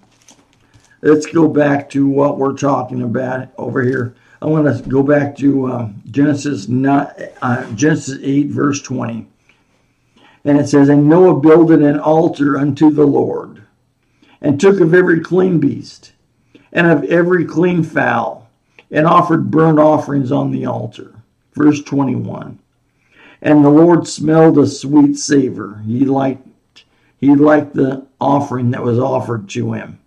let's 1.02 1.26
go 1.26 1.46
back 1.46 1.90
to 1.90 2.08
what 2.08 2.38
we're 2.38 2.56
talking 2.56 3.02
about 3.02 3.48
over 3.56 3.82
here. 3.82 4.16
I 4.42 4.46
want 4.46 4.84
to 4.84 4.90
go 4.90 5.04
back 5.04 5.36
to 5.36 5.70
um, 5.70 6.02
Genesis 6.10 6.66
not, 6.66 7.16
uh, 7.40 7.70
Genesis 7.74 8.18
8, 8.20 8.48
verse 8.48 8.82
20. 8.82 9.28
And 10.44 10.58
it 10.58 10.68
says, 10.68 10.88
And 10.88 11.08
Noah 11.08 11.38
builded 11.38 11.80
an 11.80 12.00
altar 12.00 12.58
unto 12.58 12.90
the 12.90 13.06
Lord, 13.06 13.62
and 14.40 14.60
took 14.60 14.80
of 14.80 14.94
every 14.94 15.20
clean 15.20 15.60
beast, 15.60 16.10
and 16.72 16.88
of 16.88 17.04
every 17.04 17.44
clean 17.44 17.84
fowl, 17.84 18.50
and 18.90 19.06
offered 19.06 19.52
burnt 19.52 19.78
offerings 19.78 20.32
on 20.32 20.50
the 20.50 20.66
altar. 20.66 21.14
Verse 21.54 21.80
21. 21.80 22.58
And 23.40 23.64
the 23.64 23.70
Lord 23.70 24.08
smelled 24.08 24.58
a 24.58 24.66
sweet 24.66 25.14
savor. 25.18 25.84
He 25.86 26.04
liked, 26.04 26.82
he 27.16 27.36
liked 27.36 27.74
the 27.74 28.08
offering 28.20 28.72
that 28.72 28.82
was 28.82 28.98
offered 28.98 29.48
to 29.50 29.74
him. 29.74 30.00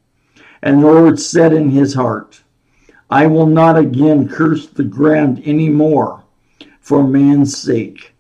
And 0.62 0.84
the 0.84 0.88
Lord 0.88 1.22
said 1.22 1.54
in 1.54 1.70
his 1.70 1.94
heart, 1.94 2.42
I 3.10 3.28
will 3.28 3.46
not 3.46 3.78
again 3.78 4.28
curse 4.28 4.68
the 4.68 4.84
ground 4.84 5.42
any 5.46 5.70
more 5.70 6.24
for 6.80 7.04
man's 7.04 7.58
sake. 7.58 8.14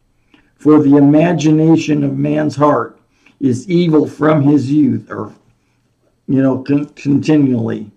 For 0.55 0.81
the 0.81 0.97
imagination 0.97 2.03
of 2.03 2.17
man's 2.17 2.55
heart 2.55 2.99
is 3.39 3.69
evil 3.69 4.07
from 4.07 4.41
his 4.43 4.71
youth, 4.71 5.11
or, 5.11 5.33
you 6.27 6.41
know, 6.41 6.63
con- 6.63 6.87
continually. 6.89 7.91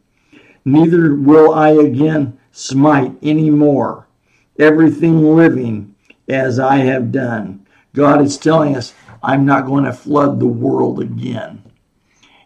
Neither 0.64 1.14
will 1.14 1.54
I 1.54 1.70
again 1.70 2.38
smite 2.52 3.12
any 3.22 3.50
more 3.50 4.06
everything 4.58 5.36
living 5.36 5.94
as 6.28 6.58
I 6.58 6.78
have 6.78 7.12
done. 7.12 7.64
God 7.94 8.20
is 8.20 8.36
telling 8.36 8.76
us, 8.76 8.92
I'm 9.22 9.46
not 9.46 9.66
going 9.66 9.84
to 9.84 9.92
flood 9.92 10.40
the 10.40 10.46
world 10.46 11.00
again. 11.00 11.62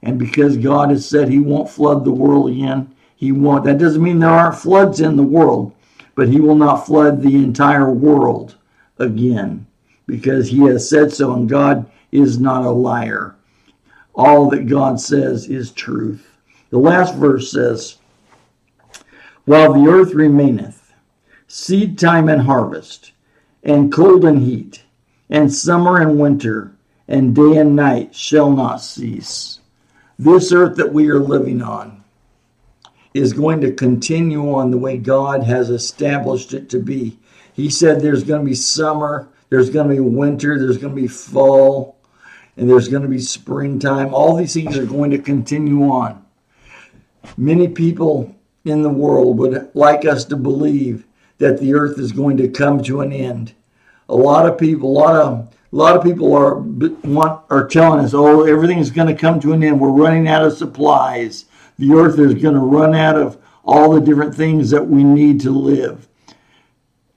And 0.02 0.18
because 0.18 0.56
God 0.56 0.90
has 0.90 1.08
said 1.08 1.28
he 1.28 1.38
won't 1.38 1.70
flood 1.70 2.04
the 2.04 2.12
world 2.12 2.50
again, 2.50 2.91
he 3.22 3.30
won't. 3.30 3.62
That 3.62 3.78
doesn't 3.78 4.02
mean 4.02 4.18
there 4.18 4.30
aren't 4.30 4.56
floods 4.56 5.00
in 5.00 5.14
the 5.14 5.22
world, 5.22 5.72
but 6.16 6.28
he 6.28 6.40
will 6.40 6.56
not 6.56 6.84
flood 6.84 7.22
the 7.22 7.36
entire 7.36 7.88
world 7.88 8.56
again 8.98 9.64
because 10.06 10.48
he 10.48 10.62
has 10.62 10.90
said 10.90 11.12
so, 11.12 11.32
and 11.32 11.48
God 11.48 11.88
is 12.10 12.40
not 12.40 12.64
a 12.64 12.70
liar. 12.72 13.36
All 14.12 14.50
that 14.50 14.66
God 14.66 14.98
says 14.98 15.46
is 15.46 15.70
truth. 15.70 16.32
The 16.70 16.78
last 16.78 17.14
verse 17.14 17.52
says, 17.52 17.98
While 19.44 19.72
the 19.72 19.88
earth 19.88 20.14
remaineth, 20.14 20.92
seed 21.46 22.00
time 22.00 22.28
and 22.28 22.42
harvest, 22.42 23.12
and 23.62 23.92
cold 23.92 24.24
and 24.24 24.42
heat, 24.42 24.82
and 25.30 25.54
summer 25.54 26.00
and 26.00 26.18
winter, 26.18 26.72
and 27.06 27.36
day 27.36 27.56
and 27.58 27.76
night 27.76 28.16
shall 28.16 28.50
not 28.50 28.78
cease. 28.78 29.60
This 30.18 30.50
earth 30.50 30.76
that 30.78 30.92
we 30.92 31.08
are 31.08 31.20
living 31.20 31.62
on 31.62 32.01
is 33.14 33.32
going 33.32 33.60
to 33.60 33.72
continue 33.72 34.54
on 34.54 34.70
the 34.70 34.78
way 34.78 34.96
God 34.96 35.42
has 35.42 35.70
established 35.70 36.54
it 36.54 36.68
to 36.70 36.78
be. 36.78 37.18
He 37.52 37.68
said 37.68 38.00
there's 38.00 38.24
going 38.24 38.40
to 38.40 38.46
be 38.48 38.54
summer, 38.54 39.28
there's 39.50 39.70
going 39.70 39.88
to 39.88 39.94
be 39.94 40.00
winter, 40.00 40.58
there's 40.58 40.78
going 40.78 40.94
to 40.94 41.00
be 41.00 41.08
fall, 41.08 41.98
and 42.56 42.68
there's 42.68 42.88
going 42.88 43.02
to 43.02 43.08
be 43.08 43.18
springtime. 43.18 44.14
All 44.14 44.36
these 44.36 44.54
things 44.54 44.78
are 44.78 44.86
going 44.86 45.10
to 45.10 45.18
continue 45.18 45.82
on. 45.90 46.24
Many 47.36 47.68
people 47.68 48.34
in 48.64 48.82
the 48.82 48.88
world 48.88 49.38
would 49.38 49.70
like 49.74 50.04
us 50.04 50.24
to 50.26 50.36
believe 50.36 51.04
that 51.38 51.58
the 51.58 51.74
earth 51.74 51.98
is 51.98 52.12
going 52.12 52.36
to 52.38 52.48
come 52.48 52.82
to 52.84 53.00
an 53.00 53.12
end. 53.12 53.52
A 54.08 54.16
lot 54.16 54.46
of 54.46 54.58
people, 54.58 54.90
a 54.90 54.98
lot 54.98 55.16
of 55.16 55.48
a 55.72 55.76
lot 55.76 55.96
of 55.96 56.02
people 56.02 56.34
are 56.34 56.56
want 56.58 57.40
are 57.50 57.66
telling 57.66 58.00
us, 58.04 58.12
"Oh, 58.14 58.44
everything's 58.44 58.90
going 58.90 59.08
to 59.08 59.14
come 59.14 59.40
to 59.40 59.52
an 59.52 59.62
end. 59.62 59.80
We're 59.80 59.90
running 59.90 60.28
out 60.28 60.44
of 60.44 60.52
supplies 60.52 61.46
the 61.82 61.94
earth 61.94 62.16
is 62.20 62.34
going 62.34 62.54
to 62.54 62.60
run 62.60 62.94
out 62.94 63.16
of 63.16 63.38
all 63.64 63.90
the 63.90 64.00
different 64.00 64.32
things 64.32 64.70
that 64.70 64.86
we 64.86 65.02
need 65.02 65.40
to 65.40 65.50
live. 65.50 66.06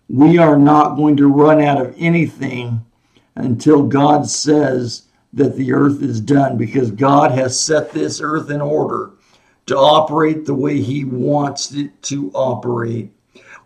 We 0.10 0.40
are 0.40 0.58
not 0.58 0.96
going 0.96 1.18
to 1.18 1.32
run 1.32 1.62
out 1.62 1.80
of 1.80 1.94
anything 2.00 2.84
until 3.36 3.84
God 3.84 4.28
says 4.28 5.04
that 5.34 5.56
the 5.56 5.72
earth 5.72 6.02
is 6.02 6.20
done 6.20 6.58
because 6.58 6.90
God 6.90 7.30
has 7.32 7.60
set 7.60 7.92
this 7.92 8.20
earth 8.20 8.50
in 8.50 8.60
order 8.60 9.12
to 9.68 9.78
operate 9.78 10.46
the 10.46 10.56
way 10.56 10.82
He 10.82 11.06
wants 11.06 11.72
it 11.72 12.02
to 12.04 12.32
operate. 12.34 13.12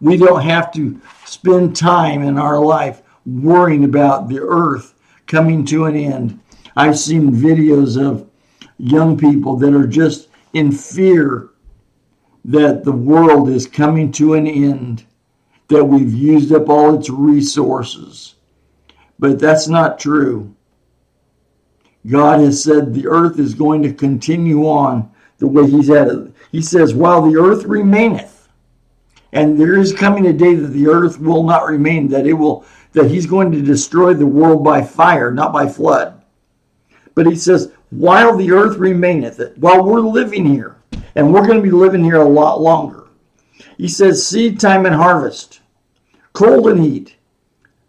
We 0.01 0.17
don't 0.17 0.41
have 0.41 0.69
to 0.73 0.99
spend 1.23 1.77
time 1.77 2.23
in 2.23 2.37
our 2.37 2.59
life 2.59 3.03
worrying 3.25 3.85
about 3.85 4.27
the 4.27 4.41
earth 4.41 4.95
coming 5.27 5.63
to 5.67 5.85
an 5.85 5.95
end. 5.95 6.41
I've 6.75 6.99
seen 6.99 7.31
videos 7.31 7.97
of 7.97 8.29
young 8.77 9.17
people 9.17 9.55
that 9.57 9.73
are 9.73 9.87
just 9.87 10.28
in 10.53 10.71
fear 10.71 11.49
that 12.45 12.83
the 12.83 12.91
world 12.91 13.49
is 13.49 13.67
coming 13.67 14.11
to 14.13 14.33
an 14.33 14.47
end, 14.47 15.05
that 15.67 15.85
we've 15.85 16.13
used 16.13 16.51
up 16.51 16.69
all 16.69 16.95
its 16.95 17.09
resources. 17.09 18.35
But 19.19 19.39
that's 19.39 19.67
not 19.67 19.99
true. 19.99 20.55
God 22.07 22.39
has 22.39 22.63
said 22.63 22.93
the 22.93 23.07
earth 23.07 23.37
is 23.39 23.53
going 23.53 23.83
to 23.83 23.93
continue 23.93 24.67
on 24.67 25.11
the 25.37 25.47
way 25.47 25.69
He's 25.69 25.89
had 25.89 26.07
it. 26.07 26.33
He 26.51 26.61
says, 26.61 26.95
while 26.95 27.21
the 27.21 27.37
earth 27.37 27.65
remaineth, 27.65 28.49
and 29.31 29.59
there 29.59 29.77
is 29.77 29.93
coming 29.93 30.25
a 30.25 30.33
day 30.33 30.55
that 30.55 30.69
the 30.69 30.87
earth 30.87 31.19
will 31.19 31.43
not 31.43 31.67
remain, 31.67 32.07
that 32.07 32.25
it 32.25 32.33
will, 32.33 32.65
that 32.93 33.11
He's 33.11 33.27
going 33.27 33.51
to 33.51 33.61
destroy 33.61 34.13
the 34.13 34.25
world 34.25 34.63
by 34.63 34.81
fire, 34.81 35.31
not 35.31 35.53
by 35.53 35.67
flood. 35.67 36.18
But 37.19 37.27
He 37.27 37.35
says, 37.35 37.73
while 37.89 38.37
the 38.37 38.53
earth 38.53 38.77
remaineth, 38.77 39.57
while 39.57 39.83
we're 39.83 39.99
living 39.99 40.45
here, 40.45 40.77
and 41.15 41.33
we're 41.33 41.45
going 41.45 41.57
to 41.57 41.61
be 41.61 41.69
living 41.69 42.01
here 42.01 42.21
a 42.21 42.23
lot 42.23 42.61
longer. 42.61 43.09
He 43.77 43.89
says, 43.89 44.25
seed 44.25 44.57
time 44.57 44.85
and 44.85 44.95
harvest, 44.95 45.59
cold 46.31 46.69
and 46.69 46.81
heat, 46.81 47.17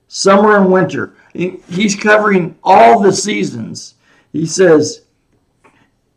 summer 0.08 0.56
and 0.56 0.72
winter. 0.72 1.14
He's 1.32 1.94
covering 1.94 2.58
all 2.64 2.98
the 2.98 3.12
seasons. 3.12 3.94
He 4.32 4.46
says, 4.46 5.02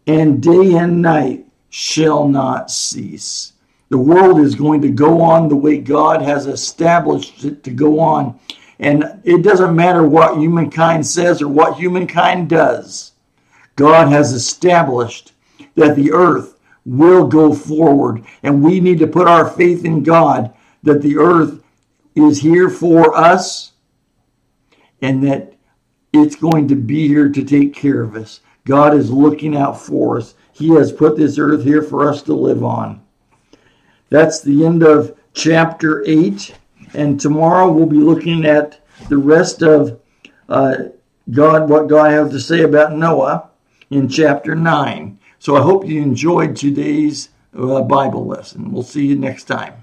and 0.08 0.41
day 0.41 0.73
and 0.73 0.99
night 0.99 1.45
shall 1.69 2.28
not 2.28 2.71
cease. 2.71 3.54
The 3.89 3.97
world 3.99 4.39
is 4.39 4.56
going 4.56 4.82
to 4.82 4.89
go 4.89 5.21
on 5.21 5.49
the 5.49 5.56
way 5.56 5.78
God 5.78 6.23
has 6.23 6.47
established 6.47 7.45
it 7.45 7.63
to 7.63 7.69
go 7.69 7.99
on. 7.99 8.39
And 8.84 9.22
it 9.24 9.43
doesn't 9.43 9.76
matter 9.76 10.06
what 10.06 10.38
humankind 10.38 11.06
says 11.08 11.41
or 11.41 11.48
what 11.48 11.78
humankind 11.78 12.50
does 12.50 13.13
God 13.78 14.10
has 14.10 14.34
established 14.34 15.32
that 15.76 15.96
the 15.96 16.12
earth 16.12 16.60
will 16.86 17.26
go 17.26 17.54
forward, 17.54 18.24
and 18.43 18.62
we 18.62 18.82
need 18.82 19.00
to 19.00 19.08
put 19.08 19.28
our 19.28 19.50
faith 19.50 19.86
in 19.86 20.04
God 20.04 20.54
that 20.84 21.02
the 21.02 21.17
earth 21.17 21.63
is 22.13 22.41
here 22.41 22.69
for 22.69 23.15
us 23.15 23.72
and 25.02 25.24
that 25.24 25.54
it's 26.12 26.36
going 26.36 26.67
to 26.67 26.76
be 26.76 27.08
here 27.08 27.30
to 27.30 27.43
take 27.43 27.74
care 27.74 28.02
of 28.02 28.15
us. 28.15 28.41
God 28.65 28.93
is 28.93 29.10
looking 29.10 29.56
out 29.56 29.80
for 29.80 30.17
us. 30.17 30.36
He 30.52 30.69
has 30.72 30.91
put 30.91 31.15
this 31.15 31.38
earth 31.38 31.63
here 31.63 31.82
for 31.82 32.08
us 32.10 32.22
to 32.24 32.34
live 32.34 32.63
on. 32.63 33.02
That's 34.10 34.41
the 34.41 34.65
end 34.65 34.84
of 34.84 35.17
chapter 35.34 36.04
8. 36.06 36.54
And 36.93 37.19
tomorrow 37.19 37.71
we'll 37.71 37.86
be 37.86 37.97
looking 37.97 38.45
at 38.45 38.79
the 39.10 39.17
rest 39.17 39.62
of 39.62 39.99
uh, 40.49 40.75
God, 41.32 41.69
what 41.69 41.88
God 41.88 42.12
has 42.12 42.32
to 42.32 42.39
say 42.39 42.62
about 42.62 42.93
Noah 42.93 43.49
in 43.89 44.08
chapter 44.08 44.56
9. 44.56 45.19
So 45.39 45.56
I 45.56 45.62
hope 45.62 45.88
you 45.88 46.01
enjoyed 46.01 46.56
today's 46.56 47.29
uh, 47.58 47.82
Bible 47.82 48.25
lesson. 48.25 48.71
We'll 48.71 48.84
see 48.84 49.08
you 49.08 49.15
next 49.15 49.45
time. 49.45 49.83